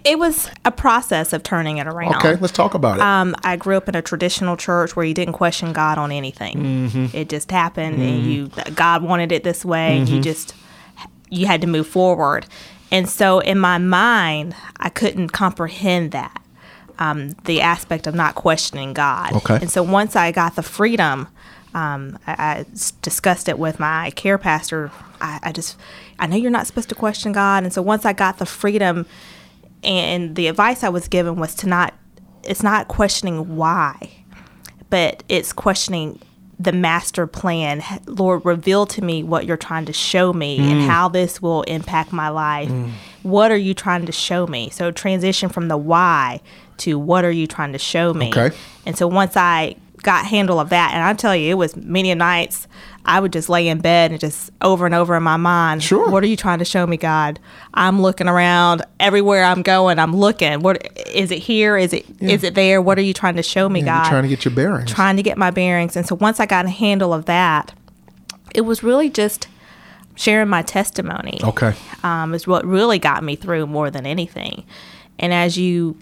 it 0.04 0.20
was 0.20 0.50
a 0.66 0.72
process 0.72 1.34
of 1.34 1.44
turning 1.44 1.78
it 1.78 1.88
around. 1.88 2.16
Okay, 2.16 2.36
let's 2.36 2.54
talk 2.54 2.74
about 2.74 2.98
it. 2.98 3.02
Um, 3.02 3.36
I 3.44 3.56
grew 3.56 3.78
up 3.78 3.88
in 3.90 3.96
a 3.96 4.02
traditional 4.02 4.58
church 4.58 4.96
where 4.96 5.06
you 5.06 5.14
didn't 5.14 5.34
question 5.34 5.74
God 5.74 5.98
on 5.98 6.12
anything. 6.12 6.90
Mm-hmm. 6.90 7.16
It 7.16 7.30
just 7.30 7.52
happened, 7.52 7.98
mm-hmm. 7.98 8.04
and 8.04 8.26
you 8.26 8.74
God 8.76 9.04
wanted 9.04 9.32
it 9.32 9.44
this 9.44 9.64
way, 9.64 9.92
mm-hmm. 9.92 10.00
and 10.00 10.10
you 10.10 10.22
just 10.22 10.56
you 11.30 11.46
had 11.46 11.62
to 11.62 11.68
move 11.68 11.88
forward. 11.88 12.46
And 12.92 13.08
so, 13.08 13.40
in 13.40 13.58
my 13.58 13.78
mind, 13.78 14.56
I 14.78 14.90
couldn't 14.90 15.30
comprehend 15.30 16.12
that 16.12 16.42
um, 17.02 17.32
the 17.46 17.62
aspect 17.62 18.06
of 18.06 18.14
not 18.14 18.36
questioning 18.36 18.94
God. 18.94 19.34
Okay. 19.34 19.56
And 19.56 19.72
so 19.72 19.82
once 19.82 20.16
I 20.16 20.32
got 20.32 20.56
the 20.56 20.62
freedom, 20.62 21.28
um, 21.74 22.20
I, 22.28 22.34
I, 22.34 22.66
discussed 23.02 23.50
it 23.50 23.58
with 23.58 23.80
my 23.80 24.12
care 24.12 24.38
pastor. 24.38 24.92
I, 25.20 25.40
I, 25.42 25.52
just, 25.52 25.78
I 26.20 26.28
know 26.28 26.36
you're 26.36 26.52
not 26.52 26.68
supposed 26.68 26.90
to 26.90 26.96
question 26.96 27.32
God. 27.32 27.64
And 27.64 27.74
so 27.74 27.82
once 27.82 28.06
I 28.06 28.14
got 28.14 28.38
the 28.38 28.46
freedom, 28.46 29.08
and 29.84 30.36
the 30.36 30.48
advice 30.48 30.84
I 30.84 30.90
was 30.90 31.08
given 31.08 31.36
was 31.36 31.56
to 31.56 31.68
not, 31.68 31.94
it's 32.44 32.64
not 32.64 32.88
questioning 32.88 33.56
why, 33.56 34.12
but 34.90 35.24
it's 35.30 35.54
questioning 35.54 36.20
the 36.60 36.72
master 36.72 37.26
plan. 37.26 37.84
Lord, 38.06 38.46
reveal 38.46 38.86
to 38.88 39.04
me 39.04 39.24
what 39.24 39.46
you're 39.46 39.58
trying 39.58 39.86
to 39.86 39.94
show 39.94 40.32
me 40.32 40.60
mm. 40.60 40.64
and 40.64 40.82
how 40.82 41.10
this 41.10 41.42
will 41.42 41.64
impact 41.64 42.14
my 42.14 42.30
life. 42.30 42.70
Mm. 42.70 42.92
What 43.24 43.52
are 43.52 43.58
you 43.58 43.74
trying 43.74 44.06
to 44.06 44.12
show 44.12 44.46
me? 44.46 44.70
So 44.70 44.92
transition 44.92 45.50
from 45.50 45.68
the 45.68 45.78
why 45.78 46.42
to 46.78 47.00
what 47.00 47.26
are 47.26 47.32
you 47.32 47.48
trying 47.48 47.74
to 47.74 47.80
show 47.80 48.14
me? 48.14 48.30
Okay. 48.30 48.56
And 48.86 48.98
so 48.98 49.08
once 49.08 49.36
I 49.36 49.76
got 50.04 50.26
handle 50.26 50.60
of 50.60 50.70
that, 50.70 50.94
and 50.94 51.04
I 51.04 51.14
tell 51.14 51.36
you, 51.36 51.52
it 51.52 51.58
was 51.58 51.76
many 51.76 52.14
nights 52.16 52.68
I 53.06 53.20
would 53.20 53.34
just 53.34 53.50
lay 53.50 53.68
in 53.68 53.80
bed 53.80 54.12
and 54.12 54.20
just 54.20 54.52
over 54.62 54.86
and 54.86 54.94
over 54.94 55.16
in 55.16 55.24
my 55.24 55.38
mind. 55.38 55.84
Sure. 55.84 56.10
What 56.10 56.24
are 56.24 56.28
you 56.28 56.38
trying 56.38 56.60
to 56.60 56.66
show 56.66 56.86
me, 56.86 56.98
God? 56.98 57.40
I'm 57.74 58.02
looking 58.02 58.28
around 58.28 58.84
everywhere 59.00 59.44
I'm 59.44 59.64
going. 59.64 59.98
I'm 59.98 60.16
looking. 60.16 60.62
What 60.62 60.88
is 61.08 61.32
it 61.32 61.40
here? 61.40 61.78
Is 61.78 61.94
it 61.94 62.06
yeah. 62.20 62.30
is 62.30 62.44
it 62.44 62.54
there? 62.54 62.82
What 62.82 63.00
are 63.00 63.04
you 63.04 63.14
trying 63.14 63.36
to 63.38 63.44
show 63.44 63.70
me, 63.70 63.80
yeah, 63.80 64.04
God? 64.04 64.10
trying 64.10 64.24
to 64.24 64.30
get 64.30 64.46
your 64.46 64.54
bearings. 64.54 64.92
Trying 64.92 65.18
to 65.18 65.24
get 65.24 65.38
my 65.38 65.52
bearings. 65.52 65.96
And 65.96 66.08
so 66.08 66.16
once 66.16 66.40
I 66.40 66.46
got 66.46 66.66
a 66.66 66.70
handle 66.70 67.14
of 67.14 67.26
that, 67.26 67.74
it 68.54 68.62
was 68.62 68.84
really 68.84 69.10
just 69.10 69.48
sharing 70.16 70.50
my 70.50 70.62
testimony. 70.62 71.40
Okay. 71.44 71.74
Um, 72.04 72.34
is 72.34 72.46
what 72.46 72.66
really 72.66 73.00
got 73.00 73.24
me 73.24 73.36
through 73.36 73.66
more 73.66 73.90
than 73.90 74.06
anything. 74.06 74.64
And 75.18 75.34
as 75.34 75.58
you 75.58 75.98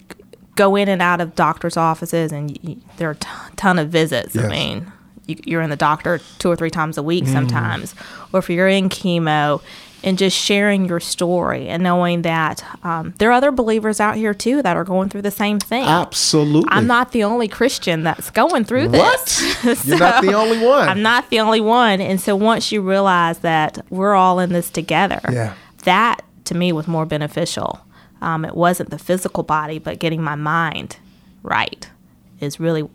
go 0.60 0.76
in 0.76 0.90
and 0.90 1.00
out 1.00 1.22
of 1.22 1.34
doctor's 1.34 1.78
offices, 1.78 2.32
and 2.32 2.62
you, 2.62 2.76
there 2.98 3.08
are 3.08 3.12
a 3.12 3.16
t- 3.16 3.28
ton 3.56 3.78
of 3.78 3.88
visits. 3.88 4.34
Yes. 4.34 4.44
I 4.44 4.48
mean, 4.48 4.92
you, 5.26 5.58
are 5.58 5.62
in 5.62 5.70
the 5.70 5.76
doctor 5.76 6.20
two 6.38 6.50
or 6.50 6.56
three 6.56 6.68
times 6.68 6.98
a 6.98 7.02
week 7.02 7.24
mm. 7.24 7.32
sometimes, 7.32 7.94
or 8.30 8.40
if 8.40 8.50
you're 8.50 8.68
in 8.68 8.90
chemo, 8.90 9.62
and 10.04 10.18
just 10.18 10.36
sharing 10.36 10.86
your 10.86 11.00
story 11.00 11.68
and 11.68 11.82
knowing 11.82 12.22
that 12.22 12.62
um, 12.84 13.14
there 13.18 13.30
are 13.30 13.32
other 13.32 13.50
believers 13.50 14.00
out 14.00 14.16
here 14.16 14.34
too 14.34 14.60
that 14.62 14.76
are 14.76 14.84
going 14.84 15.08
through 15.08 15.22
the 15.22 15.30
same 15.30 15.58
thing. 15.58 15.84
Absolutely. 15.84 16.70
I'm 16.70 16.86
not 16.86 17.12
the 17.12 17.24
only 17.24 17.48
Christian 17.48 18.02
that's 18.02 18.30
going 18.30 18.64
through 18.64 18.88
what? 18.90 19.26
this. 19.62 19.86
You're 19.86 19.98
not 19.98 20.22
the 20.22 20.34
only 20.34 20.58
one. 20.58 20.88
I'm 20.88 21.02
not 21.02 21.28
the 21.30 21.40
only 21.40 21.60
one. 21.60 22.00
And 22.00 22.20
so 22.20 22.34
once 22.36 22.72
you 22.72 22.80
realize 22.80 23.38
that 23.40 23.78
we're 23.90 24.14
all 24.14 24.40
in 24.40 24.52
this 24.52 24.70
together, 24.70 25.20
yeah. 25.30 25.54
that 25.84 26.22
to 26.44 26.54
me 26.54 26.72
was 26.72 26.88
more 26.88 27.04
beneficial 27.04 27.80
um, 28.22 28.44
it 28.44 28.54
wasn't 28.54 28.90
the 28.90 28.98
physical 28.98 29.42
body, 29.42 29.78
but 29.78 29.98
getting 29.98 30.22
my 30.22 30.34
mind 30.34 30.98
right 31.42 31.88
is 32.40 32.60
really 32.60 32.88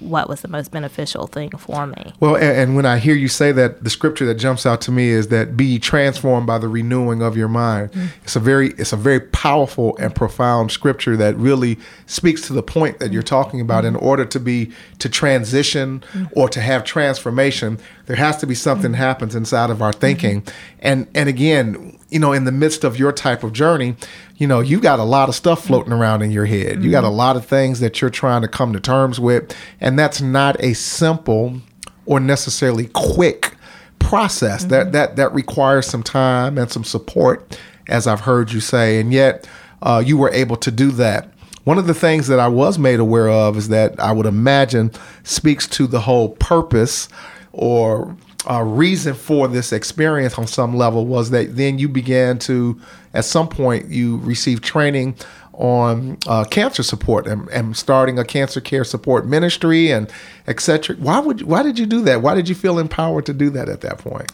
what 0.00 0.28
was 0.28 0.40
the 0.40 0.48
most 0.48 0.70
beneficial 0.70 1.26
thing 1.26 1.50
for 1.50 1.86
me. 1.86 2.12
Well, 2.20 2.36
and, 2.36 2.44
and, 2.44 2.76
when 2.76 2.86
I 2.86 2.98
hear 2.98 3.14
you 3.14 3.28
say 3.28 3.52
that, 3.52 3.84
the 3.84 3.90
scripture 3.90 4.26
that 4.26 4.34
jumps 4.34 4.66
out 4.66 4.80
to 4.82 4.92
me 4.92 5.08
is 5.08 5.28
that 5.28 5.56
be 5.56 5.78
transformed 5.78 6.46
by 6.46 6.58
the 6.58 6.68
renewing 6.68 7.22
of 7.22 7.36
your 7.36 7.48
mind. 7.48 7.92
Mm-hmm. 7.92 8.06
It's 8.22 8.36
a 8.36 8.40
very 8.40 8.70
it's 8.72 8.92
a 8.92 8.96
very 8.96 9.20
powerful 9.20 9.96
and 9.98 10.14
profound 10.14 10.70
scripture 10.70 11.16
that 11.16 11.36
really 11.36 11.78
speaks 12.06 12.42
to 12.48 12.52
the 12.52 12.62
point 12.62 12.98
that 12.98 13.12
you're 13.12 13.22
talking 13.22 13.60
about. 13.60 13.84
Mm-hmm. 13.84 13.96
In 13.96 14.02
order 14.02 14.24
to 14.24 14.40
be 14.40 14.72
to 14.98 15.08
transition 15.08 16.00
mm-hmm. 16.12 16.24
or 16.38 16.48
to 16.48 16.60
have 16.60 16.84
transformation, 16.84 17.78
there 18.06 18.16
has 18.16 18.36
to 18.38 18.46
be 18.46 18.54
something 18.54 18.92
mm-hmm. 18.92 19.00
happens 19.00 19.34
inside 19.34 19.70
of 19.70 19.82
our 19.82 19.92
thinking. 19.92 20.42
Mm-hmm. 20.42 20.78
And 20.80 21.06
and 21.14 21.28
again, 21.28 21.98
you 22.10 22.18
know, 22.18 22.32
in 22.32 22.44
the 22.44 22.52
midst 22.52 22.84
of 22.84 22.98
your 22.98 23.12
type 23.12 23.42
of 23.42 23.52
journey, 23.52 23.96
you 24.38 24.46
know, 24.46 24.60
you 24.60 24.80
got 24.80 25.00
a 25.00 25.04
lot 25.04 25.28
of 25.28 25.34
stuff 25.34 25.64
floating 25.64 25.92
around 25.92 26.22
in 26.22 26.30
your 26.30 26.46
head. 26.46 26.76
Mm-hmm. 26.76 26.84
You 26.84 26.90
got 26.92 27.02
a 27.02 27.08
mm-hmm. 27.08 27.16
lot 27.16 27.36
of 27.36 27.44
things 27.44 27.80
that 27.80 28.00
you're 28.00 28.08
trying 28.08 28.42
to 28.42 28.48
come 28.48 28.72
to 28.72 28.80
terms 28.80 29.18
with. 29.18 29.54
And 29.80 29.98
that's 29.98 30.20
not 30.20 30.62
a 30.62 30.74
simple 30.74 31.60
or 32.06 32.20
necessarily 32.20 32.88
quick 32.94 33.56
process. 33.98 34.62
Mm-hmm. 34.62 34.70
That 34.70 34.92
that 34.92 35.16
that 35.16 35.34
requires 35.34 35.86
some 35.86 36.04
time 36.04 36.56
and 36.56 36.70
some 36.70 36.84
support, 36.84 37.58
as 37.88 38.06
I've 38.06 38.20
heard 38.20 38.52
you 38.52 38.60
say. 38.60 39.00
And 39.00 39.12
yet 39.12 39.48
uh, 39.82 40.02
you 40.06 40.16
were 40.16 40.30
able 40.30 40.56
to 40.56 40.70
do 40.70 40.92
that. 40.92 41.32
One 41.64 41.76
of 41.76 41.88
the 41.88 41.94
things 41.94 42.28
that 42.28 42.38
I 42.38 42.48
was 42.48 42.78
made 42.78 43.00
aware 43.00 43.28
of 43.28 43.56
is 43.56 43.68
that 43.68 43.98
I 44.00 44.12
would 44.12 44.24
imagine 44.24 44.92
speaks 45.24 45.66
to 45.68 45.86
the 45.86 46.00
whole 46.00 46.30
purpose 46.30 47.08
or 47.52 48.16
uh, 48.48 48.62
reason 48.62 49.14
for 49.14 49.48
this 49.48 49.72
experience 49.72 50.38
on 50.38 50.46
some 50.46 50.76
level 50.76 51.06
was 51.06 51.30
that 51.30 51.56
then 51.56 51.78
you 51.78 51.88
began 51.88 52.38
to, 52.38 52.80
at 53.18 53.24
some 53.24 53.48
point, 53.48 53.88
you 53.88 54.18
received 54.18 54.62
training 54.62 55.16
on 55.54 56.16
uh, 56.28 56.44
cancer 56.44 56.84
support 56.84 57.26
and, 57.26 57.48
and, 57.48 57.76
starting 57.76 58.16
a 58.16 58.24
cancer 58.24 58.60
care 58.60 58.84
support 58.84 59.26
ministry 59.26 59.90
and 59.90 60.08
etc. 60.46 60.94
Why 60.96 61.18
would 61.18 61.42
why 61.42 61.64
did 61.64 61.80
you 61.80 61.86
do 61.86 62.00
that? 62.02 62.22
Why 62.22 62.36
did 62.36 62.48
you 62.48 62.54
feel 62.54 62.78
empowered 62.78 63.26
to 63.26 63.32
do 63.32 63.50
that 63.50 63.68
at 63.68 63.80
that 63.80 63.98
point? 63.98 64.30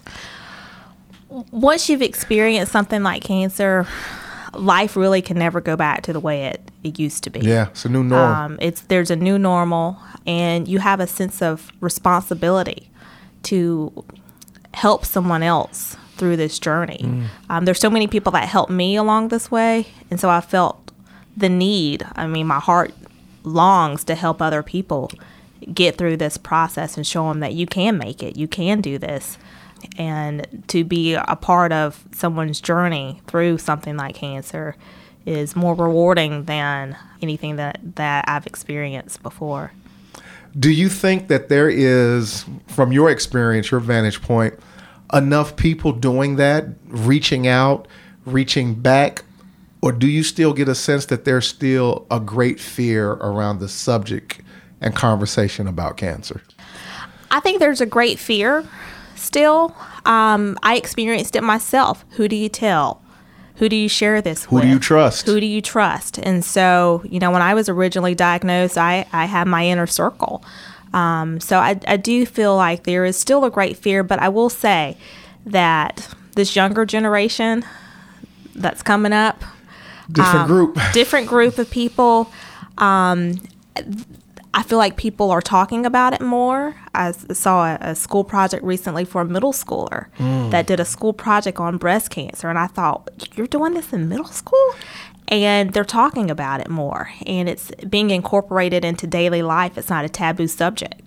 Once 1.50 1.88
you've 1.88 2.03
experienced 2.03 2.71
something 2.71 3.03
like 3.03 3.23
cancer, 3.25 3.87
life 4.53 4.97
really 4.97 5.23
can 5.23 5.38
never 5.38 5.62
go 5.62 5.76
back 5.76 6.03
to 6.03 6.12
the 6.12 6.21
way 6.21 6.45
it, 6.45 6.71
it 6.83 6.99
used 6.99 7.25
to 7.25 7.31
be. 7.31 7.41
Yeah, 7.41 7.69
it's 7.69 7.87
a 7.87 7.88
new 7.88 8.05
norm. 8.05 8.33
Um, 8.35 8.59
it's 8.61 8.83
there's 8.83 9.11
a 9.11 9.17
new 9.17 9.38
normal, 9.38 9.99
and 10.26 10.69
you 10.69 10.79
have 10.81 11.00
a 11.00 11.07
sense 11.07 11.41
of 11.41 11.73
responsibility 11.81 12.91
to 13.45 14.05
help 14.75 15.07
someone 15.07 15.43
else 15.43 15.97
through 16.16 16.37
this 16.37 16.59
journey. 16.59 17.00
Mm. 17.02 17.26
Um, 17.50 17.64
there's 17.64 17.80
so 17.80 17.90
many 17.90 18.06
people 18.06 18.33
that 18.33 18.49
helped 18.49 18.71
me 18.71 18.97
along 18.97 19.28
this 19.28 19.50
way, 19.50 19.87
and 20.11 20.18
so 20.21 20.28
I 20.28 20.40
felt 20.40 20.92
the 21.37 21.49
need. 21.49 22.06
I 22.14 22.26
mean, 22.26 22.47
my 22.47 22.61
heart 22.61 22.92
longs 23.42 24.04
to 24.04 24.14
help 24.14 24.40
other 24.40 24.62
people 24.62 25.11
get 25.73 25.97
through 25.97 26.16
this 26.16 26.37
process 26.37 26.97
and 26.97 27.06
show 27.06 27.28
them 27.28 27.40
that 27.40 27.54
you 27.54 27.66
can 27.66 27.99
make 27.99 28.23
it, 28.23 28.37
you 28.37 28.47
can 28.47 28.80
do 28.80 28.99
this, 28.99 29.38
and 29.97 30.64
to 30.68 30.85
be 30.85 31.14
a 31.14 31.37
part 31.37 31.73
of 31.73 32.04
someone's 32.12 32.61
journey 32.61 33.21
through 33.26 33.59
something 33.59 33.97
like 33.97 34.14
cancer 34.14 34.76
is 35.26 35.56
more 35.56 35.75
rewarding 35.75 36.44
than 36.44 36.97
anything 37.23 37.56
that 37.56 37.78
that 37.97 38.25
I've 38.28 38.47
experienced 38.47 39.23
before. 39.23 39.73
Do 40.59 40.71
you 40.71 40.88
think 40.88 41.28
that 41.28 41.49
there 41.49 41.68
is, 41.68 42.44
from 42.68 42.92
your 42.92 43.11
experience, 43.11 43.71
your 43.71 43.80
vantage 43.80 44.23
point, 44.23 44.54
enough 45.12 45.56
people 45.56 45.92
doing 45.92 46.37
that, 46.37 46.66
reaching 46.87 47.46
out, 47.46 47.88
reaching 48.25 48.75
back? 48.75 49.25
Or 49.82 49.92
do 49.92 50.08
you 50.08 50.23
still 50.23 50.54
get 50.54 50.68
a 50.68 50.75
sense 50.75 51.06
that 51.06 51.25
there's 51.25 51.46
still 51.46 52.06
a 52.11 52.18
great 52.18 52.58
fear 52.58 53.12
around 53.12 53.58
the 53.58 53.68
subject 53.68 54.40
and 54.80 54.94
conversation 54.94 55.66
about 55.66 55.96
cancer? 55.96 56.42
I 57.30 57.40
think 57.40 57.58
there's 57.58 57.80
a 57.80 57.87
great 57.87 58.18
fear 58.18 58.66
still. 59.14 59.76
Um, 60.06 60.58
I 60.62 60.76
experienced 60.76 61.37
it 61.37 61.42
myself. 61.42 62.04
Who 62.11 62.28
do 62.28 62.37
you 62.37 62.49
tell? 62.49 63.04
who 63.56 63.68
do 63.68 63.76
you 63.76 63.88
share 63.88 64.20
this 64.20 64.44
who 64.44 64.56
with? 64.56 64.64
Who 64.64 64.68
do 64.68 64.75
you 64.75 64.80
trust? 64.80 65.26
Who 65.26 65.40
do 65.40 65.46
you 65.46 65.62
trust? 65.62 66.18
And 66.18 66.44
so, 66.44 67.02
you 67.04 67.20
know, 67.20 67.30
when 67.30 67.42
I 67.42 67.54
was 67.54 67.68
originally 67.68 68.14
diagnosed, 68.14 68.76
I, 68.76 69.06
I 69.12 69.26
had 69.26 69.46
my 69.46 69.66
inner 69.66 69.87
circle. 69.87 70.44
Um, 70.95 71.41
so 71.41 71.59
I, 71.59 71.79
I 71.89 71.97
do 71.97 72.25
feel 72.25 72.57
like 72.57 72.85
there 72.85 73.05
is 73.05 73.17
still 73.17 73.45
a 73.45 73.51
great 73.51 73.77
fear, 73.77 74.05
but 74.05 74.21
I 74.21 74.29
will 74.29 74.49
say 74.49 74.97
that 75.45 76.09
this 76.37 76.55
younger 76.55 76.87
generation 76.87 77.65
that's 78.55 78.81
coming 78.81 79.13
up, 79.13 79.43
different 80.11 80.41
um, 80.43 80.47
group, 80.47 80.79
different 80.93 81.27
group 81.27 81.59
of 81.59 81.69
people. 81.69 82.31
Um, 82.79 83.41
I 84.57 84.63
feel 84.63 84.79
like 84.79 84.97
people 84.97 85.33
are 85.33 85.43
talking 85.43 85.85
about 85.85 86.13
it 86.13 86.21
more. 86.21 86.77
I 86.95 87.11
saw 87.11 87.75
a, 87.75 87.79
a 87.81 87.95
school 87.97 88.23
project 88.23 88.63
recently 88.63 89.05
for 89.05 89.23
a 89.23 89.25
middle 89.25 89.53
schooler 89.53 90.07
mm. 90.17 90.51
that 90.53 90.69
did 90.69 90.79
a 90.79 90.85
school 90.85 91.13
project 91.13 91.59
on 91.59 91.77
breast 91.77 92.11
cancer. 92.11 92.49
And 92.49 92.57
I 92.59 92.69
thought, 92.69 93.11
you're 93.35 93.49
doing 93.49 93.75
this 93.75 93.93
in 93.93 94.09
middle 94.09 94.27
school? 94.27 94.75
And 95.28 95.73
they're 95.73 95.85
talking 95.85 96.31
about 96.31 96.61
it 96.61 96.69
more. 96.69 97.11
And 97.26 97.49
it's 97.49 97.71
being 97.88 98.11
incorporated 98.11 98.85
into 98.85 99.07
daily 99.07 99.43
life. 99.43 99.78
It's 99.78 99.88
not 99.88 100.04
a 100.04 100.09
taboo 100.09 100.47
subject. 100.47 101.00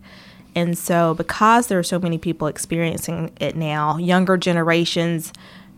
And 0.55 0.75
so, 0.77 1.13
because 1.13 1.67
there 1.67 1.77
are 1.77 1.83
so 1.83 1.99
many 1.99 2.17
people 2.17 2.47
experiencing 2.47 3.31
it 3.39 3.55
now, 3.55 3.97
younger 3.97 4.37
generations 4.37 5.31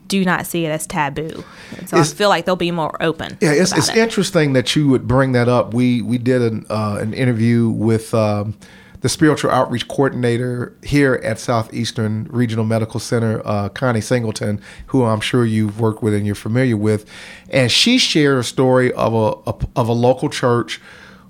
do 0.07 0.23
not 0.23 0.45
see 0.45 0.65
it 0.65 0.69
as 0.69 0.87
taboo. 0.87 1.43
And 1.77 1.89
so 1.89 1.97
it's, 1.97 2.11
I 2.11 2.15
feel 2.15 2.29
like 2.29 2.45
they'll 2.45 2.55
be 2.55 2.71
more 2.71 2.95
open. 3.01 3.37
Yeah, 3.41 3.51
it's, 3.51 3.71
it's 3.71 3.89
it. 3.89 3.97
interesting 3.97 4.53
that 4.53 4.75
you 4.75 4.87
would 4.87 5.07
bring 5.07 5.33
that 5.33 5.49
up. 5.49 5.73
We 5.73 6.01
we 6.01 6.17
did 6.17 6.41
an 6.41 6.65
uh, 6.69 6.97
an 6.99 7.13
interview 7.13 7.69
with. 7.69 8.13
Um, 8.13 8.57
the 9.01 9.09
spiritual 9.09 9.51
outreach 9.51 9.87
coordinator 9.87 10.75
here 10.83 11.15
at 11.23 11.39
Southeastern 11.39 12.27
Regional 12.29 12.65
Medical 12.65 12.99
Center, 12.99 13.41
uh, 13.45 13.69
Connie 13.69 14.01
Singleton, 14.01 14.61
who 14.87 15.05
I'm 15.05 15.21
sure 15.21 15.45
you've 15.45 15.79
worked 15.79 16.03
with 16.03 16.13
and 16.13 16.25
you're 16.25 16.35
familiar 16.35 16.77
with, 16.77 17.05
and 17.49 17.71
she 17.71 17.97
shared 17.97 18.39
a 18.39 18.43
story 18.43 18.91
of 18.93 19.13
a, 19.13 19.49
a 19.49 19.55
of 19.75 19.87
a 19.87 19.93
local 19.93 20.29
church 20.29 20.81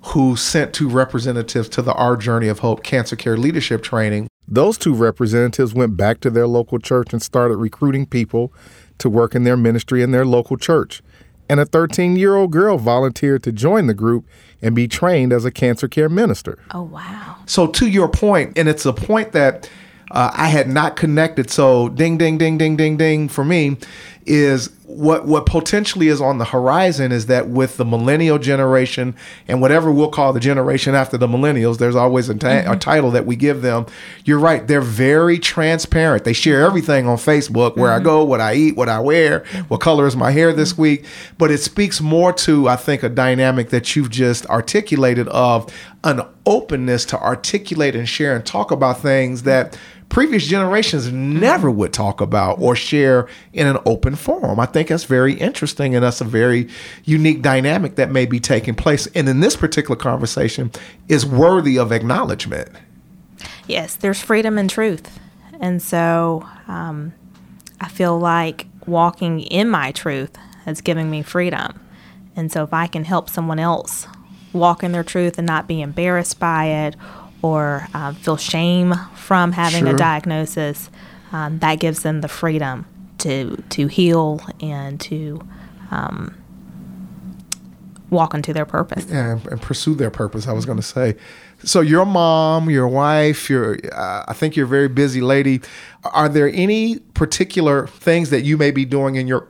who 0.01 0.35
sent 0.35 0.73
two 0.73 0.89
representatives 0.89 1.69
to 1.69 1.81
the 1.81 1.93
Our 1.93 2.15
Journey 2.15 2.47
of 2.47 2.59
Hope 2.59 2.83
Cancer 2.83 3.15
Care 3.15 3.37
Leadership 3.37 3.83
Training. 3.83 4.27
Those 4.47 4.77
two 4.77 4.93
representatives 4.93 5.73
went 5.73 5.97
back 5.97 6.21
to 6.21 6.29
their 6.29 6.47
local 6.47 6.79
church 6.79 7.11
and 7.11 7.21
started 7.21 7.57
recruiting 7.57 8.05
people 8.05 8.53
to 8.97 9.09
work 9.09 9.35
in 9.35 9.43
their 9.43 9.57
ministry 9.57 10.01
in 10.01 10.11
their 10.11 10.25
local 10.25 10.57
church. 10.57 11.01
And 11.49 11.59
a 11.59 11.65
13 11.65 12.15
year 12.15 12.35
old 12.35 12.51
girl 12.51 12.77
volunteered 12.77 13.43
to 13.43 13.51
join 13.51 13.87
the 13.87 13.93
group 13.93 14.25
and 14.61 14.75
be 14.75 14.87
trained 14.87 15.33
as 15.33 15.45
a 15.45 15.51
cancer 15.51 15.87
care 15.87 16.09
minister. 16.09 16.59
Oh, 16.71 16.83
wow. 16.83 17.37
So, 17.45 17.67
to 17.67 17.87
your 17.87 18.09
point, 18.09 18.57
and 18.57 18.67
it's 18.67 18.85
a 18.85 18.93
point 18.93 19.31
that 19.31 19.69
uh, 20.11 20.31
I 20.33 20.47
had 20.47 20.67
not 20.67 20.95
connected. 20.95 21.49
So, 21.49 21.89
ding, 21.89 22.17
ding, 22.17 22.37
ding, 22.37 22.57
ding, 22.57 22.75
ding, 22.75 22.97
ding 22.97 23.27
for 23.29 23.45
me 23.45 23.77
is 24.29 24.69
what 24.85 25.25
what 25.25 25.45
potentially 25.45 26.07
is 26.07 26.21
on 26.21 26.37
the 26.37 26.45
horizon 26.45 27.11
is 27.11 27.25
that 27.25 27.47
with 27.47 27.77
the 27.77 27.85
millennial 27.85 28.37
generation 28.37 29.15
and 29.47 29.59
whatever 29.59 29.91
we'll 29.91 30.09
call 30.09 30.33
the 30.33 30.39
generation 30.39 30.93
after 30.95 31.17
the 31.17 31.27
millennials, 31.27 31.79
there's 31.79 31.95
always 31.95 32.29
a, 32.29 32.35
ta- 32.35 32.47
mm-hmm. 32.47 32.71
a 32.71 32.77
title 32.77 33.11
that 33.11 33.25
we 33.25 33.35
give 33.35 33.61
them. 33.61 33.85
You're 34.25 34.39
right; 34.39 34.65
they're 34.65 34.81
very 34.81 35.39
transparent. 35.39 36.23
They 36.23 36.33
share 36.33 36.63
everything 36.63 37.07
on 37.07 37.17
Facebook: 37.17 37.75
where 37.75 37.91
mm-hmm. 37.91 38.01
I 38.01 38.03
go, 38.03 38.23
what 38.23 38.39
I 38.39 38.53
eat, 38.53 38.75
what 38.75 38.87
I 38.87 38.99
wear, 38.99 39.43
what 39.67 39.81
color 39.81 40.05
is 40.05 40.15
my 40.15 40.31
hair 40.31 40.53
this 40.53 40.77
week. 40.77 41.05
But 41.37 41.51
it 41.51 41.57
speaks 41.59 41.99
more 41.99 42.31
to, 42.33 42.67
I 42.67 42.75
think, 42.75 43.01
a 43.03 43.09
dynamic 43.09 43.69
that 43.69 43.95
you've 43.95 44.11
just 44.11 44.45
articulated 44.45 45.27
of 45.29 45.73
an 46.03 46.21
openness 46.45 47.03
to 47.05 47.19
articulate 47.19 47.95
and 47.95 48.07
share 48.07 48.35
and 48.35 48.45
talk 48.45 48.71
about 48.71 49.01
things 49.01 49.43
that 49.43 49.77
previous 50.09 50.45
generations 50.45 51.11
never 51.11 51.69
would 51.69 51.93
talk 51.93 52.19
about 52.19 52.59
or 52.59 52.75
share 52.75 53.27
in 53.53 53.67
an 53.67 53.77
open 53.85 54.15
forum. 54.15 54.59
I 54.59 54.65
think 54.65 54.89
that's 54.89 55.03
very 55.03 55.33
interesting 55.33 55.95
and 55.95 56.03
that's 56.03 56.19
a 56.19 56.25
very 56.25 56.67
unique 57.05 57.41
dynamic 57.41 57.95
that 57.95 58.11
may 58.11 58.25
be 58.25 58.39
taking 58.39 58.75
place. 58.75 59.07
And 59.15 59.29
in 59.29 59.39
this 59.39 59.55
particular 59.55 59.95
conversation 59.95 60.71
is 61.07 61.25
worthy 61.25 61.77
of 61.77 61.91
acknowledgement. 61.91 62.69
Yes, 63.67 63.95
there's 63.95 64.19
freedom 64.19 64.57
and 64.57 64.69
truth. 64.69 65.19
And 65.59 65.81
so 65.81 66.47
um, 66.67 67.13
I 67.79 67.87
feel 67.87 68.17
like 68.17 68.65
walking 68.87 69.41
in 69.41 69.69
my 69.69 69.91
truth 69.91 70.35
has 70.65 70.81
given 70.81 71.09
me 71.09 71.21
freedom. 71.21 71.79
And 72.35 72.51
so 72.51 72.63
if 72.63 72.73
I 72.73 72.87
can 72.87 73.03
help 73.03 73.29
someone 73.29 73.59
else 73.59 74.07
walk 74.53 74.83
in 74.83 74.91
their 74.91 75.03
truth 75.03 75.37
and 75.37 75.45
not 75.45 75.67
be 75.67 75.81
embarrassed 75.81 76.39
by 76.39 76.65
it 76.65 76.95
or 77.41 77.87
uh, 77.93 78.13
feel 78.13 78.37
shame 78.37 78.93
from 79.15 79.51
having 79.51 79.85
sure. 79.85 79.95
a 79.95 79.97
diagnosis, 79.97 80.89
um, 81.31 81.59
that 81.59 81.79
gives 81.79 82.01
them 82.01 82.21
the 82.21 82.27
freedom 82.27 82.85
to 83.19 83.61
to 83.69 83.87
heal 83.87 84.41
and 84.61 84.99
to 85.01 85.41
um, 85.91 86.35
walk 88.09 88.33
into 88.33 88.53
their 88.53 88.65
purpose. 88.65 89.05
Yeah, 89.09 89.39
and 89.49 89.61
pursue 89.61 89.95
their 89.95 90.09
purpose. 90.09 90.47
I 90.47 90.53
was 90.53 90.65
going 90.65 90.77
to 90.77 90.83
say. 90.83 91.15
So 91.63 91.81
your 91.81 92.05
mom, 92.05 92.69
your 92.69 92.87
wife, 92.87 93.49
your 93.49 93.77
uh, 93.93 94.25
I 94.27 94.33
think 94.33 94.55
you're 94.55 94.65
a 94.65 94.69
very 94.69 94.87
busy 94.87 95.21
lady. 95.21 95.61
Are 96.03 96.29
there 96.29 96.49
any 96.49 96.99
particular 97.13 97.87
things 97.87 98.29
that 98.29 98.41
you 98.41 98.57
may 98.57 98.71
be 98.71 98.85
doing 98.85 99.15
in 99.15 99.27
your 99.27 99.47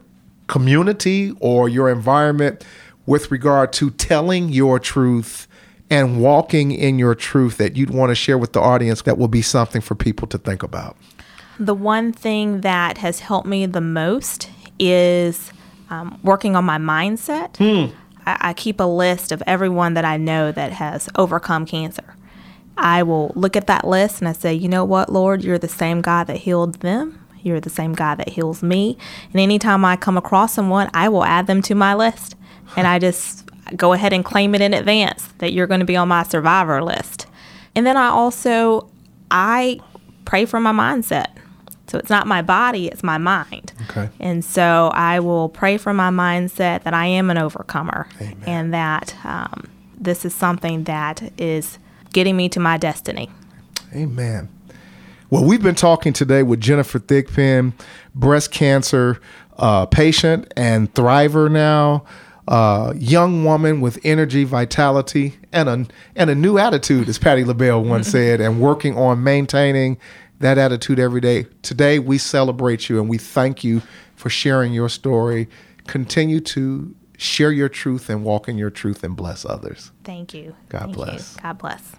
community 0.47 1.33
or 1.39 1.69
your 1.69 1.89
environment 1.89 2.65
with 3.05 3.31
regard 3.31 3.71
to 3.73 3.91
telling 3.91 4.49
your 4.49 4.79
truth 4.79 5.47
and 5.89 6.21
walking 6.21 6.71
in 6.71 6.99
your 6.99 7.15
truth 7.15 7.57
that 7.57 7.75
you'd 7.75 7.89
want 7.89 8.09
to 8.09 8.15
share 8.15 8.37
with 8.37 8.53
the 8.53 8.61
audience 8.61 9.01
that 9.03 9.17
will 9.17 9.27
be 9.27 9.41
something 9.41 9.81
for 9.81 9.95
people 9.95 10.27
to 10.27 10.37
think 10.37 10.63
about? 10.63 10.95
The 11.59 11.73
one 11.73 12.13
thing 12.13 12.61
that 12.61 12.99
has 12.99 13.19
helped 13.19 13.47
me 13.47 13.65
the 13.65 13.81
most 13.81 14.49
is 14.77 15.51
um, 15.89 16.19
working 16.23 16.55
on 16.55 16.63
my 16.63 16.77
mindset. 16.77 17.57
Hmm. 17.57 17.93
I, 18.25 18.49
I 18.49 18.53
keep 18.53 18.79
a 18.79 18.83
list 18.83 19.31
of 19.31 19.43
everyone 19.45 19.95
that 19.95 20.05
I 20.05 20.17
know 20.17 20.51
that 20.51 20.71
has 20.73 21.09
overcome 21.15 21.65
cancer. 21.65 22.15
I 22.77 23.03
will 23.03 23.33
look 23.35 23.57
at 23.57 23.67
that 23.67 23.85
list 23.85 24.21
and 24.21 24.29
I 24.29 24.31
say, 24.31 24.53
you 24.53 24.69
know 24.69 24.85
what, 24.85 25.11
Lord, 25.11 25.43
you're 25.43 25.57
the 25.57 25.67
same 25.67 26.01
God 26.01 26.27
that 26.27 26.37
healed 26.37 26.75
them. 26.75 27.25
You're 27.41 27.59
the 27.59 27.69
same 27.69 27.93
God 27.93 28.15
that 28.15 28.29
heals 28.29 28.63
me. 28.63 28.97
And 29.31 29.39
anytime 29.39 29.83
I 29.83 29.95
come 29.95 30.17
across 30.17 30.53
someone, 30.53 30.89
I 30.93 31.09
will 31.09 31.23
add 31.23 31.47
them 31.47 31.61
to 31.63 31.75
my 31.75 31.93
list. 31.93 32.35
And 32.75 32.87
I 32.87 32.99
just 32.99 33.48
go 33.75 33.93
ahead 33.93 34.13
and 34.13 34.23
claim 34.23 34.55
it 34.55 34.61
in 34.61 34.73
advance 34.73 35.27
that 35.39 35.53
you're 35.53 35.67
going 35.67 35.79
to 35.79 35.85
be 35.85 35.95
on 35.95 36.07
my 36.07 36.23
survivor 36.23 36.83
list. 36.83 37.27
And 37.75 37.85
then 37.85 37.97
I 37.97 38.07
also 38.07 38.89
I 39.31 39.79
pray 40.25 40.45
for 40.45 40.59
my 40.59 40.71
mindset. 40.71 41.27
So 41.87 41.97
it's 41.97 42.09
not 42.09 42.27
my 42.27 42.43
body, 42.43 42.87
it's 42.87 43.03
my 43.03 43.17
mind. 43.17 43.73
Okay. 43.89 44.09
And 44.19 44.45
so 44.45 44.91
I 44.93 45.19
will 45.19 45.49
pray 45.49 45.77
for 45.77 45.91
my 45.93 46.09
mindset 46.09 46.83
that 46.83 46.93
I 46.93 47.07
am 47.07 47.31
an 47.31 47.37
overcomer 47.37 48.07
Amen. 48.21 48.43
and 48.45 48.73
that 48.75 49.15
um, 49.23 49.67
this 49.99 50.23
is 50.23 50.33
something 50.33 50.83
that 50.83 51.33
is 51.39 51.79
getting 52.13 52.37
me 52.37 52.47
to 52.49 52.59
my 52.59 52.77
destiny. 52.77 53.29
Amen. 53.93 54.49
Well, 55.31 55.43
we've 55.43 55.63
been 55.63 55.75
talking 55.75 56.13
today 56.13 56.43
with 56.43 56.59
Jennifer 56.59 56.99
Thigpen, 56.99 57.73
breast 58.13 58.51
cancer 58.51 59.19
uh, 59.57 59.85
patient 59.87 60.51
and 60.55 60.93
thriver 60.93 61.51
now 61.51 62.05
uh, 62.49 62.93
young 62.97 63.45
woman 63.45 63.79
with 63.79 63.99
energy, 64.03 64.43
vitality, 64.43 65.37
and 65.53 65.69
a 65.69 65.85
and 66.15 66.29
a 66.29 66.35
new 66.35 66.57
attitude, 66.57 67.07
as 67.07 67.19
Patti 67.19 67.45
LaBelle 67.45 67.83
once 67.83 68.07
said, 68.11 68.41
and 68.41 68.59
working 68.59 68.97
on 68.97 69.23
maintaining 69.23 69.97
that 70.39 70.57
attitude 70.57 70.99
every 70.99 71.21
day. 71.21 71.45
Today, 71.61 71.99
we 71.99 72.17
celebrate 72.17 72.89
you 72.89 72.99
and 72.99 73.07
we 73.07 73.17
thank 73.17 73.63
you 73.63 73.81
for 74.15 74.29
sharing 74.29 74.73
your 74.73 74.89
story. 74.89 75.47
Continue 75.85 76.39
to 76.39 76.95
share 77.17 77.51
your 77.51 77.69
truth 77.69 78.09
and 78.09 78.23
walk 78.23 78.49
in 78.49 78.57
your 78.57 78.69
truth 78.69 79.03
and 79.03 79.15
bless 79.15 79.45
others. 79.45 79.91
Thank 80.03 80.33
you. 80.33 80.55
God 80.69 80.79
thank 80.79 80.95
bless. 80.95 81.35
You. 81.35 81.41
God 81.43 81.57
bless. 81.59 81.95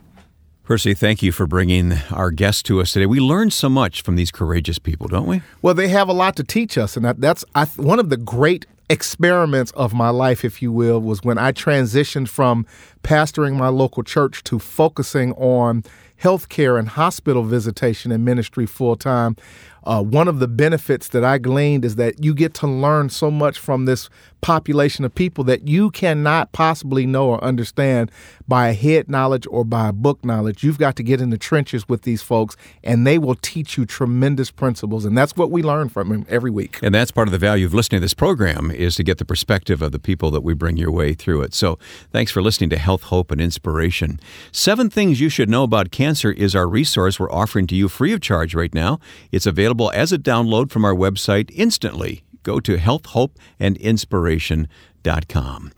Percy, 0.64 0.94
thank 0.94 1.22
you 1.22 1.32
for 1.32 1.46
bringing 1.46 1.94
our 2.10 2.30
guests 2.30 2.62
to 2.64 2.80
us 2.80 2.92
today. 2.92 3.06
We 3.06 3.20
learn 3.20 3.50
so 3.50 3.68
much 3.68 4.02
from 4.02 4.16
these 4.16 4.30
courageous 4.30 4.78
people, 4.78 5.08
don't 5.08 5.26
we? 5.26 5.42
Well, 5.62 5.74
they 5.74 5.88
have 5.88 6.08
a 6.08 6.12
lot 6.12 6.36
to 6.36 6.44
teach 6.44 6.78
us, 6.78 6.96
and 6.96 7.04
that, 7.04 7.20
that's 7.20 7.44
I, 7.54 7.64
one 7.64 7.98
of 7.98 8.08
the 8.08 8.16
great 8.16 8.66
experiments 8.90 9.70
of 9.72 9.94
my 9.94 10.10
life, 10.10 10.44
if 10.44 10.60
you 10.60 10.72
will, 10.72 11.00
was 11.00 11.22
when 11.22 11.38
I 11.38 11.52
transitioned 11.52 12.28
from 12.28 12.66
pastoring 13.02 13.56
my 13.56 13.68
local 13.68 14.02
church 14.02 14.42
to 14.44 14.58
focusing 14.58 15.32
on 15.34 15.84
healthcare 16.20 16.76
and 16.78 16.88
hospital 16.88 17.44
visitation 17.44 18.10
and 18.10 18.24
ministry 18.24 18.66
full 18.66 18.96
time. 18.96 19.36
Uh, 19.84 20.02
one 20.02 20.28
of 20.28 20.38
the 20.38 20.48
benefits 20.48 21.08
that 21.08 21.24
I 21.24 21.38
gleaned 21.38 21.84
is 21.84 21.96
that 21.96 22.22
you 22.22 22.34
get 22.34 22.54
to 22.54 22.66
learn 22.66 23.10
so 23.10 23.30
much 23.30 23.58
from 23.58 23.84
this 23.84 24.08
population 24.40 25.04
of 25.04 25.14
people 25.14 25.44
that 25.44 25.68
you 25.68 25.90
cannot 25.90 26.52
possibly 26.52 27.06
know 27.06 27.28
or 27.28 27.44
understand 27.44 28.10
by 28.48 28.68
a 28.68 28.72
head 28.72 29.08
knowledge 29.08 29.46
or 29.50 29.64
by 29.64 29.90
book 29.90 30.24
knowledge. 30.24 30.64
You've 30.64 30.78
got 30.78 30.96
to 30.96 31.02
get 31.02 31.20
in 31.20 31.30
the 31.30 31.38
trenches 31.38 31.88
with 31.88 32.02
these 32.02 32.22
folks, 32.22 32.56
and 32.82 33.06
they 33.06 33.18
will 33.18 33.34
teach 33.36 33.76
you 33.76 33.84
tremendous 33.84 34.50
principles. 34.50 35.04
And 35.04 35.16
that's 35.16 35.36
what 35.36 35.50
we 35.50 35.62
learn 35.62 35.88
from 35.88 36.08
them 36.08 36.26
every 36.28 36.50
week. 36.50 36.78
And 36.82 36.94
that's 36.94 37.10
part 37.10 37.28
of 37.28 37.32
the 37.32 37.38
value 37.38 37.66
of 37.66 37.74
listening 37.74 38.00
to 38.00 38.04
this 38.04 38.14
program 38.14 38.70
is 38.70 38.96
to 38.96 39.04
get 39.04 39.18
the 39.18 39.24
perspective 39.24 39.82
of 39.82 39.92
the 39.92 39.98
people 39.98 40.30
that 40.30 40.42
we 40.42 40.54
bring 40.54 40.76
your 40.76 40.90
way 40.90 41.12
through 41.14 41.42
it. 41.42 41.54
So 41.54 41.78
thanks 42.12 42.32
for 42.32 42.42
listening 42.42 42.70
to 42.70 42.78
Health, 42.78 43.04
Hope, 43.04 43.30
and 43.30 43.40
Inspiration. 43.40 44.20
Seven 44.52 44.90
Things 44.90 45.20
You 45.20 45.28
Should 45.28 45.48
Know 45.48 45.64
About 45.64 45.90
Cancer 45.90 46.32
is 46.32 46.54
our 46.54 46.66
resource 46.66 47.20
we're 47.20 47.30
offering 47.30 47.66
to 47.68 47.76
you 47.76 47.88
free 47.88 48.12
of 48.12 48.20
charge 48.20 48.54
right 48.54 48.74
now. 48.74 48.98
It's 49.30 49.46
available 49.46 49.69
as 49.94 50.12
a 50.12 50.18
download 50.18 50.70
from 50.70 50.84
our 50.84 50.94
website 50.94 51.50
instantly. 51.54 52.24
Go 52.42 52.60
to 52.60 52.76
healthhopeandinspiration.com. 52.76 55.72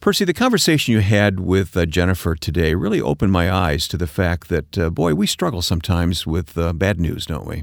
Percy, 0.00 0.24
the 0.24 0.34
conversation 0.34 0.92
you 0.92 1.00
had 1.00 1.38
with 1.38 1.76
uh, 1.76 1.86
Jennifer 1.86 2.34
today 2.34 2.74
really 2.74 3.00
opened 3.00 3.30
my 3.30 3.48
eyes 3.48 3.86
to 3.86 3.96
the 3.96 4.08
fact 4.08 4.48
that, 4.48 4.76
uh, 4.76 4.90
boy, 4.90 5.14
we 5.14 5.28
struggle 5.28 5.62
sometimes 5.62 6.26
with 6.26 6.58
uh, 6.58 6.72
bad 6.72 6.98
news, 6.98 7.24
don't 7.24 7.46
we? 7.46 7.62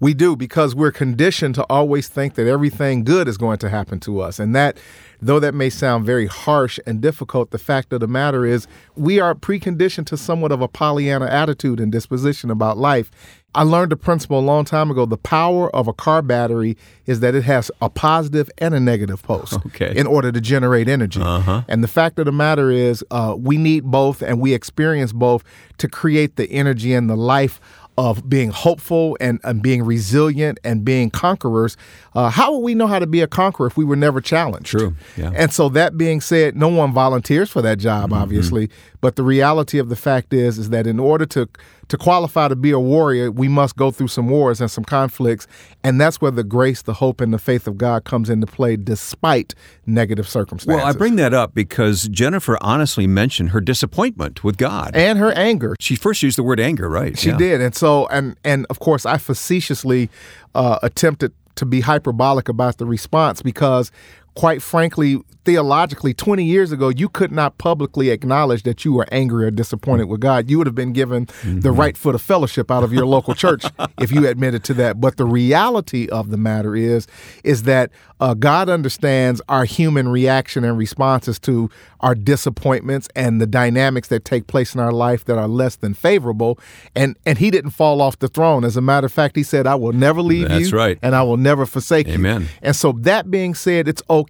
We 0.00 0.12
do 0.12 0.34
because 0.34 0.74
we're 0.74 0.90
conditioned 0.90 1.54
to 1.54 1.64
always 1.70 2.08
think 2.08 2.34
that 2.34 2.46
everything 2.46 3.04
good 3.04 3.28
is 3.28 3.38
going 3.38 3.58
to 3.58 3.70
happen 3.70 3.98
to 4.00 4.20
us. 4.20 4.38
And 4.38 4.54
that, 4.54 4.76
though 5.22 5.40
that 5.40 5.54
may 5.54 5.70
sound 5.70 6.04
very 6.04 6.26
harsh 6.26 6.78
and 6.86 7.00
difficult, 7.00 7.50
the 7.50 7.58
fact 7.58 7.92
of 7.92 8.00
the 8.00 8.08
matter 8.08 8.44
is 8.44 8.66
we 8.96 9.20
are 9.20 9.34
preconditioned 9.34 10.06
to 10.06 10.16
somewhat 10.16 10.52
of 10.52 10.60
a 10.60 10.68
Pollyanna 10.68 11.26
attitude 11.26 11.80
and 11.80 11.90
disposition 11.90 12.50
about 12.50 12.76
life. 12.76 13.10
I 13.56 13.62
learned 13.62 13.92
a 13.92 13.96
principle 13.96 14.38
a 14.38 14.40
long 14.40 14.64
time 14.64 14.90
ago. 14.90 15.06
The 15.06 15.16
power 15.16 15.74
of 15.74 15.88
a 15.88 15.92
car 15.92 16.22
battery 16.22 16.76
is 17.06 17.20
that 17.20 17.34
it 17.34 17.42
has 17.44 17.70
a 17.80 17.88
positive 17.88 18.50
and 18.58 18.74
a 18.74 18.80
negative 18.80 19.22
post 19.22 19.54
okay. 19.66 19.92
in 19.96 20.06
order 20.06 20.30
to 20.30 20.40
generate 20.40 20.88
energy. 20.88 21.20
Uh-huh. 21.20 21.62
And 21.66 21.82
the 21.82 21.88
fact 21.88 22.18
of 22.18 22.26
the 22.26 22.32
matter 22.32 22.70
is, 22.70 23.02
uh, 23.10 23.34
we 23.38 23.56
need 23.56 23.84
both 23.84 24.22
and 24.22 24.40
we 24.40 24.52
experience 24.54 25.12
both 25.12 25.42
to 25.78 25.88
create 25.88 26.36
the 26.36 26.50
energy 26.50 26.92
and 26.92 27.08
the 27.08 27.16
life 27.16 27.60
of 27.98 28.28
being 28.28 28.50
hopeful 28.50 29.16
and, 29.22 29.40
and 29.42 29.62
being 29.62 29.82
resilient 29.82 30.58
and 30.62 30.84
being 30.84 31.08
conquerors. 31.08 31.78
Uh, 32.14 32.28
how 32.28 32.52
would 32.52 32.58
we 32.58 32.74
know 32.74 32.86
how 32.86 32.98
to 32.98 33.06
be 33.06 33.22
a 33.22 33.26
conqueror 33.26 33.66
if 33.66 33.78
we 33.78 33.86
were 33.86 33.96
never 33.96 34.20
challenged? 34.20 34.66
True. 34.70 34.94
Yeah. 35.16 35.32
And 35.34 35.50
so 35.50 35.70
that 35.70 35.96
being 35.96 36.20
said, 36.20 36.56
no 36.56 36.68
one 36.68 36.92
volunteers 36.92 37.48
for 37.50 37.62
that 37.62 37.78
job, 37.78 38.10
Mm-hmm. 38.10 38.22
obviously. 38.22 38.70
But 39.00 39.16
the 39.16 39.22
reality 39.22 39.78
of 39.78 39.88
the 39.88 39.96
fact 39.96 40.34
is, 40.34 40.58
is 40.58 40.68
that 40.70 40.86
in 40.86 41.00
order 41.00 41.24
to 41.26 41.48
to 41.88 41.96
qualify 41.96 42.48
to 42.48 42.56
be 42.56 42.70
a 42.72 42.80
warrior, 42.80 43.30
we 43.30 43.46
must 43.48 43.76
go 43.76 43.90
through 43.90 44.08
some 44.08 44.28
wars 44.28 44.60
and 44.60 44.70
some 44.70 44.84
conflicts, 44.84 45.46
and 45.84 46.00
that's 46.00 46.20
where 46.20 46.30
the 46.32 46.42
grace, 46.44 46.82
the 46.82 46.94
hope, 46.94 47.20
and 47.20 47.32
the 47.32 47.38
faith 47.38 47.66
of 47.68 47.78
God 47.78 48.04
comes 48.04 48.28
into 48.28 48.46
play, 48.46 48.76
despite 48.76 49.54
negative 49.86 50.28
circumstances. 50.28 50.76
Well, 50.82 50.84
I 50.86 50.92
bring 50.92 51.16
that 51.16 51.32
up 51.32 51.54
because 51.54 52.08
Jennifer 52.08 52.58
honestly 52.60 53.06
mentioned 53.06 53.50
her 53.50 53.60
disappointment 53.60 54.42
with 54.42 54.56
God. 54.56 54.90
and 54.96 55.18
her 55.18 55.32
anger. 55.32 55.76
she 55.80 55.94
first 55.94 56.22
used 56.22 56.36
the 56.38 56.42
word 56.42 56.58
anger, 56.60 56.88
right? 56.88 57.16
She 57.18 57.28
Yeah. 57.30 57.36
did, 57.36 57.60
and 57.60 57.74
so 57.74 58.06
and 58.08 58.36
and 58.44 58.66
of 58.70 58.78
course, 58.80 59.06
I 59.06 59.18
facetiously 59.18 60.10
uh, 60.54 60.78
attempted 60.82 61.32
to 61.56 61.64
be 61.64 61.80
hyperbolic 61.80 62.48
about 62.48 62.76
the 62.78 62.84
response 62.86 63.40
because, 63.42 63.90
quite 64.36 64.60
frankly, 64.60 65.18
theologically, 65.46 66.12
20 66.12 66.44
years 66.44 66.70
ago, 66.70 66.90
you 66.90 67.08
could 67.08 67.32
not 67.32 67.56
publicly 67.56 68.10
acknowledge 68.10 68.64
that 68.64 68.84
you 68.84 68.92
were 68.92 69.06
angry 69.10 69.46
or 69.46 69.50
disappointed 69.50 70.04
with 70.04 70.20
God. 70.20 70.50
You 70.50 70.58
would 70.58 70.66
have 70.66 70.74
been 70.74 70.92
given 70.92 71.26
the 71.42 71.72
right 71.72 71.96
foot 71.96 72.14
of 72.14 72.20
fellowship 72.20 72.70
out 72.70 72.84
of 72.84 72.92
your 72.92 73.06
local 73.06 73.34
church 73.34 73.64
if 74.00 74.12
you 74.12 74.28
admitted 74.28 74.62
to 74.64 74.74
that. 74.74 75.00
But 75.00 75.16
the 75.16 75.24
reality 75.24 76.08
of 76.10 76.30
the 76.30 76.36
matter 76.36 76.76
is, 76.76 77.06
is 77.44 77.62
that 77.62 77.90
uh, 78.20 78.34
God 78.34 78.68
understands 78.68 79.40
our 79.48 79.64
human 79.64 80.08
reaction 80.08 80.64
and 80.64 80.76
responses 80.76 81.38
to 81.40 81.70
our 82.00 82.14
disappointments 82.14 83.08
and 83.16 83.40
the 83.40 83.46
dynamics 83.46 84.08
that 84.08 84.24
take 84.24 84.46
place 84.46 84.74
in 84.74 84.80
our 84.80 84.92
life 84.92 85.24
that 85.24 85.38
are 85.38 85.48
less 85.48 85.76
than 85.76 85.94
favorable. 85.94 86.58
And 86.94 87.16
and 87.24 87.38
He 87.38 87.50
didn't 87.50 87.70
fall 87.70 88.00
off 88.00 88.18
the 88.18 88.28
throne. 88.28 88.64
As 88.64 88.76
a 88.76 88.80
matter 88.80 89.06
of 89.06 89.12
fact, 89.12 89.36
He 89.36 89.42
said, 89.42 89.66
"I 89.66 89.74
will 89.74 89.92
never 89.92 90.22
leave 90.22 90.48
That's 90.48 90.70
you, 90.70 90.76
right. 90.76 90.98
and 91.02 91.14
I 91.14 91.22
will 91.22 91.36
never 91.36 91.66
forsake 91.66 92.06
you." 92.06 92.14
Amen. 92.14 92.48
And 92.62 92.74
so 92.74 92.92
that 92.92 93.30
being 93.30 93.54
said, 93.54 93.86
it's 93.86 94.02
okay 94.08 94.25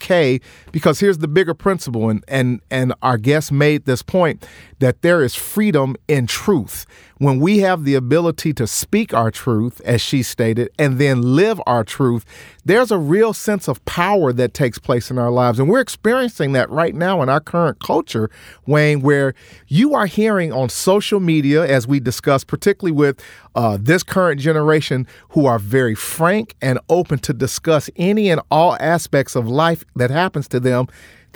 because 0.72 1.00
here's 1.00 1.18
the 1.18 1.28
bigger 1.28 1.54
principle, 1.54 2.08
and 2.08 2.24
and 2.28 2.60
and 2.70 2.94
our 3.02 3.18
guest 3.18 3.52
made 3.52 3.84
this 3.84 4.02
point 4.02 4.46
that 4.78 5.02
there 5.02 5.22
is 5.22 5.34
freedom 5.34 5.96
in 6.08 6.26
truth. 6.26 6.86
When 7.18 7.40
we 7.40 7.60
have 7.60 7.84
the 7.84 7.94
ability 7.94 8.52
to 8.54 8.66
speak 8.66 9.14
our 9.14 9.30
truth, 9.30 9.80
as 9.86 10.02
she 10.02 10.22
stated, 10.22 10.68
and 10.78 10.98
then 10.98 11.22
live 11.22 11.60
our 11.66 11.82
truth, 11.82 12.26
there's 12.64 12.90
a 12.90 12.98
real 12.98 13.32
sense 13.32 13.68
of 13.68 13.82
power 13.86 14.34
that 14.34 14.52
takes 14.52 14.78
place 14.78 15.10
in 15.10 15.18
our 15.18 15.30
lives. 15.30 15.58
And 15.58 15.70
we're 15.70 15.80
experiencing 15.80 16.52
that 16.52 16.68
right 16.68 16.94
now 16.94 17.22
in 17.22 17.30
our 17.30 17.40
current 17.40 17.80
culture, 17.80 18.30
Wayne, 18.66 19.00
where 19.00 19.34
you 19.66 19.94
are 19.94 20.04
hearing 20.04 20.52
on 20.52 20.68
social 20.68 21.20
media, 21.20 21.66
as 21.66 21.86
we 21.86 22.00
discussed, 22.00 22.48
particularly 22.48 22.92
with 22.92 23.18
uh, 23.54 23.78
this 23.80 24.02
current 24.02 24.38
generation, 24.38 25.06
who 25.30 25.46
are 25.46 25.58
very 25.58 25.94
frank 25.94 26.54
and 26.60 26.78
open 26.90 27.18
to 27.20 27.32
discuss 27.32 27.88
any 27.96 28.28
and 28.28 28.42
all 28.50 28.76
aspects 28.78 29.34
of 29.34 29.48
life 29.48 29.84
that 29.94 30.10
happens 30.10 30.48
to 30.48 30.60
them 30.60 30.86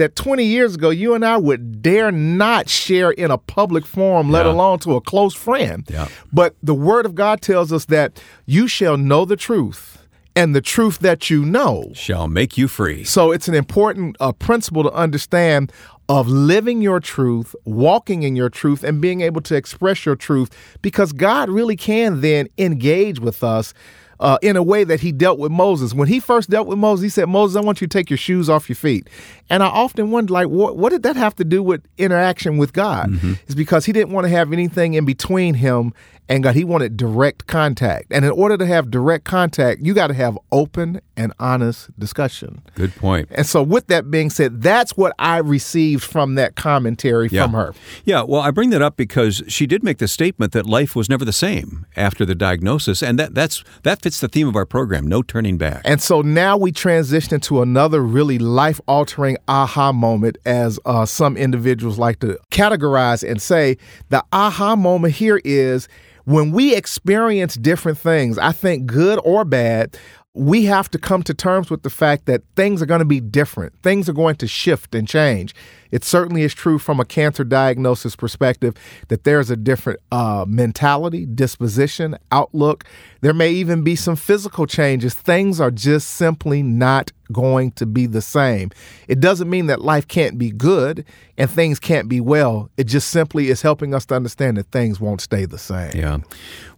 that 0.00 0.16
20 0.16 0.44
years 0.44 0.74
ago 0.74 0.90
you 0.90 1.14
and 1.14 1.24
I 1.24 1.36
would 1.36 1.80
dare 1.82 2.10
not 2.10 2.68
share 2.68 3.10
in 3.12 3.30
a 3.30 3.38
public 3.38 3.86
forum, 3.86 4.30
let 4.30 4.44
Yeah. 4.46 4.52
alone 4.52 4.78
to 4.80 4.96
a 4.96 5.00
close 5.00 5.34
friend. 5.34 5.84
Yeah. 5.88 6.08
But 6.32 6.56
the 6.62 6.74
Word 6.74 7.06
of 7.06 7.14
God 7.14 7.40
tells 7.40 7.72
us 7.72 7.84
that 7.86 8.20
you 8.46 8.66
shall 8.66 8.96
know 8.96 9.24
the 9.24 9.36
truth, 9.36 9.98
and 10.36 10.54
the 10.54 10.60
truth 10.60 10.98
that 11.00 11.28
you 11.30 11.44
know 11.44 11.90
Shall 11.94 12.28
make 12.28 12.56
you 12.58 12.66
free. 12.68 13.04
so 13.04 13.30
it's 13.32 13.48
an 13.48 13.54
important 13.54 14.16
uh, 14.20 14.32
principle 14.32 14.82
to 14.84 14.92
understand 14.92 15.72
of 16.08 16.26
living 16.28 16.82
your 16.82 16.98
truth, 16.98 17.54
walking 17.64 18.22
in 18.24 18.34
your 18.34 18.48
truth, 18.50 18.82
and 18.82 19.00
being 19.00 19.20
able 19.20 19.40
to 19.42 19.54
express 19.54 20.04
your 20.06 20.16
truth 20.16 20.50
because 20.82 21.12
God 21.12 21.48
really 21.48 21.76
can 21.76 22.20
then 22.20 22.48
engage 22.58 23.20
with 23.20 23.44
us. 23.44 23.72
Uh, 24.20 24.37
in 24.42 24.54
a 24.54 24.62
way 24.62 24.85
that 24.85 25.00
he 25.00 25.12
dealt 25.12 25.38
with 25.38 25.50
Moses. 25.50 25.94
When 25.94 26.06
he 26.06 26.20
first 26.20 26.50
dealt 26.50 26.66
with 26.66 26.76
Moses, 26.78 27.04
he 27.04 27.09
said, 27.09 27.26
Moses, 27.26 27.56
I 27.56 27.62
want 27.62 27.80
you 27.80 27.87
to 27.87 27.98
take 27.98 28.11
your 28.11 28.18
shoes 28.18 28.50
off 28.50 28.68
your 28.68 28.76
feet. 28.76 29.09
And 29.48 29.62
I 29.62 29.68
often 29.68 30.11
wonder, 30.11 30.30
like, 30.30 30.48
what, 30.48 30.76
what 30.76 30.90
did 30.90 31.04
that 31.04 31.16
have 31.16 31.35
to 31.37 31.44
do 31.44 31.62
with 31.62 31.80
interaction 31.96 32.59
with 32.59 32.74
God? 32.74 33.09
It's 33.46 33.54
because 33.54 33.87
he 33.87 33.92
didn't 33.92 34.12
want 34.12 34.26
to 34.26 34.28
have 34.28 34.52
anything 34.52 34.92
in 34.92 35.06
between 35.06 35.54
him 35.54 35.94
and 36.30 36.42
God. 36.42 36.54
He 36.54 36.64
wanted 36.64 36.96
direct 36.96 37.46
contact. 37.46 38.06
And 38.10 38.24
in 38.24 38.30
order 38.30 38.56
to 38.56 38.64
have 38.64 38.90
direct 38.90 39.24
contact, 39.24 39.80
you 39.82 39.92
got 39.92 40.06
to 40.06 40.14
have 40.14 40.38
open 40.52 41.00
and 41.16 41.34
honest 41.38 41.90
discussion. 41.98 42.62
Good 42.74 42.94
point. 42.96 43.28
And 43.32 43.44
so, 43.46 43.62
with 43.62 43.88
that 43.88 44.10
being 44.10 44.30
said, 44.30 44.62
that's 44.62 44.96
what 44.96 45.12
I 45.18 45.36
received 45.38 46.02
from 46.02 46.36
that 46.36 46.54
commentary 46.56 47.28
Yeah. 47.30 47.42
from 47.44 47.52
her. 47.52 47.74
Yeah, 48.04 48.22
well, 48.22 48.40
I 48.40 48.50
bring 48.50 48.70
that 48.70 48.80
up 48.80 48.96
because 48.96 49.42
she 49.48 49.66
did 49.66 49.82
make 49.82 49.98
the 49.98 50.08
statement 50.08 50.52
that 50.52 50.64
life 50.64 50.96
was 50.96 51.10
never 51.10 51.24
the 51.24 51.32
same 51.32 51.84
after 51.96 52.24
the 52.24 52.34
diagnosis, 52.34 53.02
and 53.02 53.18
that 53.18 53.34
that's 53.34 53.62
that 53.82 54.00
fits 54.00 54.20
the 54.20 54.28
theme 54.28 54.48
of 54.48 54.56
our 54.56 54.64
program, 54.64 55.06
no 55.06 55.22
turning 55.22 55.58
back. 55.58 55.82
And 55.84 56.00
so 56.00 56.22
now 56.22 56.56
we 56.56 56.72
transition 56.72 57.34
into 57.34 57.60
another 57.60 58.00
really 58.00 58.38
life 58.38 58.80
altering 58.86 59.36
aha 59.48 59.92
moment, 59.92 60.38
as 60.46 60.78
uh, 60.86 61.04
some 61.04 61.36
individuals 61.36 61.98
like 61.98 62.20
to 62.20 62.38
categorize 62.50 63.28
and 63.28 63.42
say. 63.42 63.76
The 64.08 64.24
aha 64.32 64.76
moment 64.76 65.14
here 65.14 65.40
is 65.44 65.88
when 66.24 66.52
we 66.52 66.74
experience 66.74 67.54
different 67.54 67.98
things, 67.98 68.38
I 68.38 68.52
think 68.52 68.87
good 68.87 69.20
or 69.24 69.44
bad. 69.44 69.96
We 70.33 70.64
have 70.66 70.88
to 70.92 70.98
come 70.98 71.24
to 71.24 71.35
terms 71.35 71.70
with 71.70 71.83
the 71.83 71.90
fact 71.90 72.26
that 72.26 72.42
things 72.54 72.80
are 72.80 72.87
going 72.87 73.00
to 73.00 73.04
be 73.04 73.20
different. 73.20 73.72
Things 73.83 74.09
are 74.09 74.12
going 74.12 74.37
to 74.37 74.46
shift 74.46 74.94
and 74.94 75.09
change. 75.09 75.54
It 75.90 76.05
certainly 76.05 76.42
is 76.42 76.55
true 76.55 76.79
from 76.79 77.00
a 77.00 77.05
cancer 77.05 77.44
diagnosis 77.44 78.16
perspective 78.16 78.74
that 79.09 79.24
there's 79.24 79.50
a 79.50 79.57
different 79.57 80.00
uh, 80.12 80.44
mentality, 80.46 81.26
disposition, 81.26 82.16
outlook. 82.33 82.85
There 83.20 83.35
may 83.35 83.50
even 83.50 83.83
be 83.83 83.96
some 83.96 84.16
physical 84.16 84.66
changes. 84.66 85.14
Things 85.14 85.61
are 85.61 85.70
just 85.70 86.11
simply 86.11 86.62
not 86.62 87.12
going 87.33 87.72
to 87.72 87.87
be 87.87 88.07
the 88.07 88.22
same. 88.22 88.70
It 89.09 89.20
doesn't 89.20 89.48
mean 89.48 89.66
that 89.66 89.81
life 89.81 90.07
can't 90.09 90.38
be 90.38 90.50
good 90.50 91.05
and 91.38 91.50
things 91.50 91.79
can't 91.79 92.09
be 92.09 92.20
well. 92.20 92.70
It 92.76 92.85
just 92.85 93.09
simply 93.09 93.48
is 93.48 93.62
helping 93.62 93.94
us 93.94 94.07
to 94.07 94.14
understand 94.14 94.57
that 94.57 94.70
things 94.70 95.00
won't 95.00 95.20
stay 95.20 95.44
the 95.44 95.59
same. 95.59 95.92
Yeah. 95.94 96.18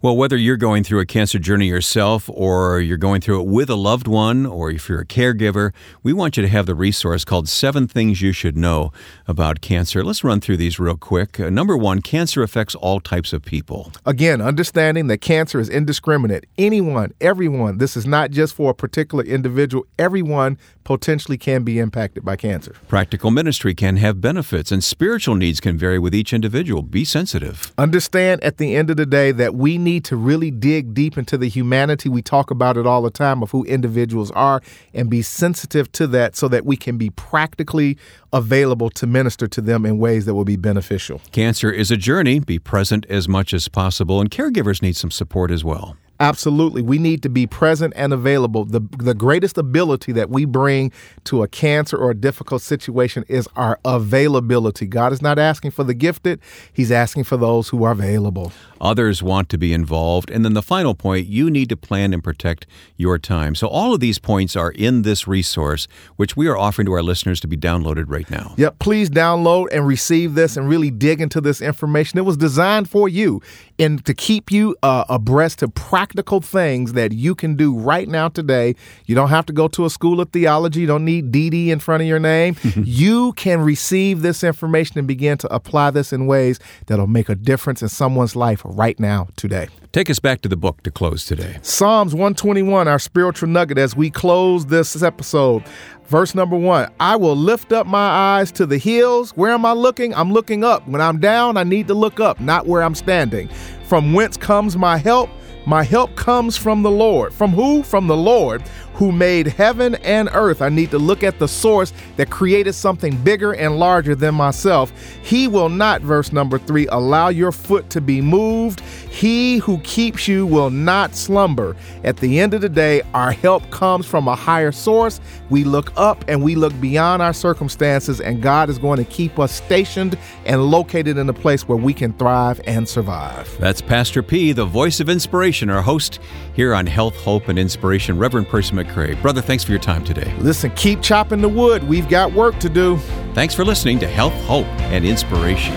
Well, 0.00 0.16
whether 0.16 0.36
you're 0.36 0.56
going 0.56 0.84
through 0.84 1.00
a 1.00 1.06
cancer 1.06 1.38
journey 1.38 1.68
yourself 1.68 2.28
or 2.32 2.80
you're 2.80 2.96
going 2.96 3.20
through 3.20 3.40
it 3.40 3.46
with 3.46 3.70
a 3.70 3.76
loved 3.76 4.06
one 4.06 4.46
or 4.46 4.70
if 4.70 4.88
you're 4.88 5.00
a 5.00 5.06
caregiver, 5.06 5.72
we 6.02 6.12
want 6.12 6.36
you 6.36 6.42
to 6.42 6.48
have 6.48 6.66
the 6.66 6.74
resource 6.74 7.24
called 7.24 7.48
Seven 7.48 7.88
Things 7.88 8.20
You 8.20 8.32
Should 8.32 8.56
Know 8.56 8.92
About 9.26 9.60
Cancer. 9.60 10.04
Let's 10.04 10.24
run 10.24 10.40
through 10.40 10.56
these 10.56 10.78
real 10.78 10.96
quick. 10.96 11.38
Uh, 11.38 11.50
number 11.50 11.76
one, 11.76 12.02
cancer 12.02 12.42
affects 12.42 12.74
all 12.74 13.00
types 13.00 13.32
of 13.32 13.42
people. 13.42 13.92
Again, 14.04 14.40
understanding 14.40 15.06
that 15.08 15.18
cancer 15.18 15.60
is 15.60 15.68
indiscriminate. 15.68 16.46
Anyone, 16.58 17.12
everyone, 17.20 17.78
this 17.78 17.96
is 17.96 18.06
not 18.06 18.30
just 18.30 18.54
for 18.54 18.70
a 18.70 18.74
particular 18.74 19.24
individual, 19.24 19.86
everyone 19.98 20.58
potentially 20.84 21.38
can 21.38 21.62
be 21.62 21.78
impacted 21.78 22.24
by 22.24 22.36
cancer. 22.36 22.74
Practical 22.88 23.30
ministry 23.30 23.74
can 23.74 23.96
have 23.96 24.20
benefits, 24.20 24.72
and 24.72 24.82
spiritual 24.82 25.34
needs 25.34 25.60
can 25.60 25.78
vary 25.78 25.98
with 25.98 26.14
each 26.14 26.32
individual. 26.32 26.82
Be 26.82 27.04
sensitive. 27.04 27.72
Understand 27.78 28.42
at 28.42 28.58
the 28.58 28.74
end 28.74 28.90
of 28.90 28.96
the 28.96 29.06
day 29.06 29.32
that 29.32 29.54
we 29.54 29.78
need 29.78 30.04
to 30.06 30.16
really 30.16 30.50
dig 30.50 30.94
deep 30.94 31.16
into 31.16 31.38
the 31.38 31.48
humanity. 31.48 32.08
We 32.08 32.22
talk 32.22 32.50
about 32.50 32.76
it 32.76 32.86
all 32.86 33.02
the 33.02 33.10
time 33.10 33.42
of 33.42 33.50
who 33.52 33.64
individuals 33.64 34.30
are 34.32 34.60
and 34.92 35.08
be 35.08 35.22
sensitive 35.22 35.90
to 35.92 36.06
that 36.08 36.36
so 36.36 36.48
that 36.48 36.66
we 36.66 36.76
can 36.76 36.98
be 36.98 37.10
practically 37.10 37.96
available 38.32 38.90
to 38.90 39.06
minister 39.06 39.46
to 39.46 39.60
them 39.60 39.84
in 39.84 39.98
ways 39.98 40.24
that 40.26 40.34
will 40.34 40.44
be 40.44 40.56
beneficial. 40.56 41.20
Cancer 41.32 41.70
is 41.70 41.90
a 41.90 41.96
journey. 41.96 42.40
Be 42.40 42.58
present 42.58 43.06
as 43.08 43.28
much 43.28 43.52
as 43.52 43.68
possible, 43.68 44.20
and 44.20 44.30
caregivers 44.30 44.82
need 44.82 44.96
some 44.96 45.10
support 45.10 45.50
as 45.50 45.64
well. 45.64 45.96
Absolutely. 46.22 46.82
We 46.82 46.98
need 46.98 47.20
to 47.24 47.28
be 47.28 47.48
present 47.48 47.92
and 47.96 48.12
available. 48.12 48.64
The, 48.64 48.80
the 48.96 49.12
greatest 49.12 49.58
ability 49.58 50.12
that 50.12 50.30
we 50.30 50.44
bring 50.44 50.92
to 51.24 51.42
a 51.42 51.48
cancer 51.48 51.96
or 51.96 52.12
a 52.12 52.14
difficult 52.14 52.62
situation 52.62 53.24
is 53.26 53.48
our 53.56 53.80
availability. 53.84 54.86
God 54.86 55.12
is 55.12 55.20
not 55.20 55.40
asking 55.40 55.72
for 55.72 55.82
the 55.82 55.94
gifted, 55.94 56.40
He's 56.72 56.92
asking 56.92 57.24
for 57.24 57.36
those 57.36 57.70
who 57.70 57.82
are 57.82 57.90
available. 57.90 58.52
Others 58.82 59.22
want 59.22 59.48
to 59.50 59.56
be 59.56 59.72
involved. 59.72 60.30
And 60.30 60.44
then 60.44 60.54
the 60.54 60.62
final 60.62 60.94
point 60.94 61.28
you 61.28 61.50
need 61.50 61.68
to 61.70 61.76
plan 61.76 62.12
and 62.12 62.22
protect 62.22 62.66
your 62.96 63.18
time. 63.18 63.54
So, 63.54 63.68
all 63.68 63.94
of 63.94 64.00
these 64.00 64.18
points 64.18 64.56
are 64.56 64.72
in 64.72 65.02
this 65.02 65.26
resource, 65.26 65.86
which 66.16 66.36
we 66.36 66.48
are 66.48 66.56
offering 66.58 66.86
to 66.86 66.92
our 66.92 67.02
listeners 67.02 67.40
to 67.40 67.46
be 67.46 67.56
downloaded 67.56 68.04
right 68.08 68.28
now. 68.28 68.54
Yep. 68.58 68.80
Please 68.80 69.08
download 69.08 69.68
and 69.72 69.86
receive 69.86 70.34
this 70.34 70.56
and 70.56 70.68
really 70.68 70.90
dig 70.90 71.20
into 71.20 71.40
this 71.40 71.62
information. 71.62 72.18
It 72.18 72.24
was 72.24 72.36
designed 72.36 72.90
for 72.90 73.08
you 73.08 73.40
and 73.78 74.04
to 74.04 74.14
keep 74.14 74.50
you 74.50 74.76
uh, 74.82 75.04
abreast 75.08 75.60
to 75.60 75.68
practical 75.68 76.40
things 76.40 76.92
that 76.92 77.12
you 77.12 77.34
can 77.34 77.56
do 77.56 77.76
right 77.76 78.08
now 78.08 78.28
today. 78.28 78.74
You 79.06 79.14
don't 79.14 79.28
have 79.28 79.46
to 79.46 79.52
go 79.52 79.68
to 79.68 79.84
a 79.84 79.90
school 79.90 80.20
of 80.20 80.30
theology, 80.30 80.80
you 80.80 80.86
don't 80.86 81.04
need 81.04 81.32
DD 81.32 81.68
in 81.68 81.78
front 81.78 82.02
of 82.02 82.08
your 82.08 82.18
name. 82.18 82.56
you 82.84 83.32
can 83.34 83.60
receive 83.60 84.22
this 84.22 84.42
information 84.42 84.98
and 84.98 85.08
begin 85.08 85.38
to 85.38 85.54
apply 85.54 85.90
this 85.90 86.12
in 86.12 86.26
ways 86.26 86.58
that'll 86.86 87.06
make 87.06 87.28
a 87.28 87.34
difference 87.34 87.82
in 87.82 87.88
someone's 87.88 88.36
life 88.36 88.64
right 88.72 88.98
now, 88.98 89.28
today. 89.36 89.68
Take 89.92 90.08
us 90.08 90.18
back 90.18 90.40
to 90.40 90.48
the 90.48 90.56
book 90.56 90.82
to 90.84 90.90
close 90.90 91.26
today. 91.26 91.58
Psalms 91.62 92.14
121, 92.14 92.88
our 92.88 92.98
spiritual 92.98 93.48
nugget, 93.48 93.78
as 93.78 93.94
we 93.94 94.10
close 94.10 94.66
this 94.66 95.02
episode. 95.02 95.62
Verse 96.06 96.34
number 96.34 96.56
one 96.56 96.90
I 97.00 97.16
will 97.16 97.36
lift 97.36 97.72
up 97.72 97.86
my 97.86 98.38
eyes 98.38 98.50
to 98.52 98.66
the 98.66 98.78
hills. 98.78 99.30
Where 99.32 99.52
am 99.52 99.64
I 99.64 99.72
looking? 99.72 100.14
I'm 100.14 100.32
looking 100.32 100.64
up. 100.64 100.86
When 100.88 101.00
I'm 101.00 101.20
down, 101.20 101.56
I 101.56 101.62
need 101.62 101.88
to 101.88 101.94
look 101.94 102.20
up, 102.20 102.40
not 102.40 102.66
where 102.66 102.82
I'm 102.82 102.94
standing. 102.94 103.48
From 103.84 104.12
whence 104.12 104.36
comes 104.36 104.76
my 104.76 104.96
help? 104.96 105.30
My 105.64 105.84
help 105.84 106.16
comes 106.16 106.56
from 106.56 106.82
the 106.82 106.90
Lord. 106.90 107.32
From 107.32 107.50
who? 107.52 107.82
From 107.82 108.08
the 108.08 108.16
Lord 108.16 108.64
who 108.94 109.12
made 109.12 109.46
heaven 109.46 109.94
and 109.96 110.28
earth. 110.32 110.62
I 110.62 110.68
need 110.68 110.90
to 110.90 110.98
look 110.98 111.22
at 111.22 111.38
the 111.38 111.48
source 111.48 111.92
that 112.16 112.30
created 112.30 112.74
something 112.74 113.16
bigger 113.16 113.52
and 113.52 113.78
larger 113.78 114.14
than 114.14 114.34
myself. 114.34 114.92
He 115.22 115.48
will 115.48 115.68
not, 115.68 116.02
verse 116.02 116.32
number 116.32 116.58
three, 116.58 116.86
allow 116.88 117.28
your 117.28 117.52
foot 117.52 117.90
to 117.90 118.00
be 118.00 118.20
moved. 118.20 118.80
He 118.80 119.58
who 119.58 119.78
keeps 119.78 120.26
you 120.26 120.46
will 120.46 120.70
not 120.70 121.14
slumber. 121.14 121.76
At 122.04 122.16
the 122.16 122.40
end 122.40 122.54
of 122.54 122.60
the 122.60 122.68
day, 122.68 123.02
our 123.14 123.32
help 123.32 123.70
comes 123.70 124.06
from 124.06 124.28
a 124.28 124.34
higher 124.34 124.72
source. 124.72 125.20
We 125.50 125.64
look 125.64 125.92
up 125.96 126.24
and 126.28 126.42
we 126.42 126.54
look 126.54 126.78
beyond 126.80 127.22
our 127.22 127.32
circumstances, 127.32 128.20
and 128.20 128.42
God 128.42 128.70
is 128.70 128.78
going 128.78 128.98
to 128.98 129.04
keep 129.04 129.38
us 129.38 129.52
stationed 129.52 130.18
and 130.46 130.70
located 130.70 131.18
in 131.18 131.28
a 131.28 131.34
place 131.34 131.68
where 131.68 131.78
we 131.78 131.92
can 131.92 132.12
thrive 132.14 132.60
and 132.66 132.88
survive. 132.88 133.54
That's 133.58 133.80
Pastor 133.80 134.22
P, 134.22 134.52
the 134.52 134.64
voice 134.64 135.00
of 135.00 135.08
inspiration, 135.08 135.68
our 135.68 135.82
host 135.82 136.18
here 136.54 136.74
on 136.74 136.86
Health, 136.86 137.16
Hope, 137.16 137.48
and 137.48 137.58
Inspiration. 137.58 138.18
Reverend 138.18 138.48
Percy 138.48 138.74
McCray. 138.82 139.20
Brother, 139.20 139.40
thanks 139.40 139.64
for 139.64 139.70
your 139.72 139.80
time 139.80 140.04
today. 140.04 140.34
Listen, 140.38 140.70
keep 140.72 141.02
chopping 141.02 141.40
the 141.40 141.48
wood. 141.48 141.82
We've 141.84 142.08
got 142.08 142.32
work 142.32 142.58
to 142.60 142.68
do. 142.68 142.96
Thanks 143.34 143.54
for 143.54 143.64
listening 143.64 143.98
to 144.00 144.06
Health, 144.08 144.34
Hope, 144.44 144.66
and 144.92 145.04
Inspiration. 145.04 145.74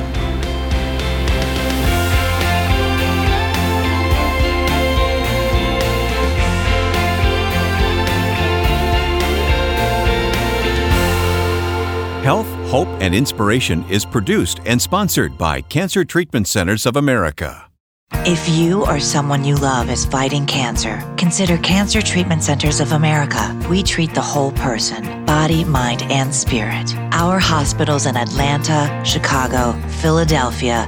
Health, 12.23 12.47
Hope, 12.71 12.87
and 13.01 13.13
Inspiration 13.13 13.85
is 13.87 14.03
produced 14.03 14.59
and 14.65 14.81
sponsored 14.81 15.37
by 15.37 15.61
Cancer 15.61 16.03
Treatment 16.03 16.47
Centers 16.47 16.87
of 16.87 16.95
America. 16.95 17.64
If 18.13 18.49
you 18.49 18.85
or 18.85 18.99
someone 18.99 19.43
you 19.43 19.55
love 19.55 19.89
is 19.89 20.05
fighting 20.05 20.45
cancer, 20.45 21.01
consider 21.17 21.57
Cancer 21.57 22.01
Treatment 22.01 22.43
Centers 22.43 22.79
of 22.79 22.91
America. 22.91 23.55
We 23.69 23.83
treat 23.83 24.13
the 24.13 24.21
whole 24.21 24.51
person 24.51 25.25
body, 25.25 25.63
mind, 25.63 26.03
and 26.03 26.33
spirit. 26.33 26.95
Our 27.11 27.39
hospitals 27.39 28.05
in 28.05 28.15
Atlanta, 28.15 29.01
Chicago, 29.03 29.73
Philadelphia, 30.01 30.87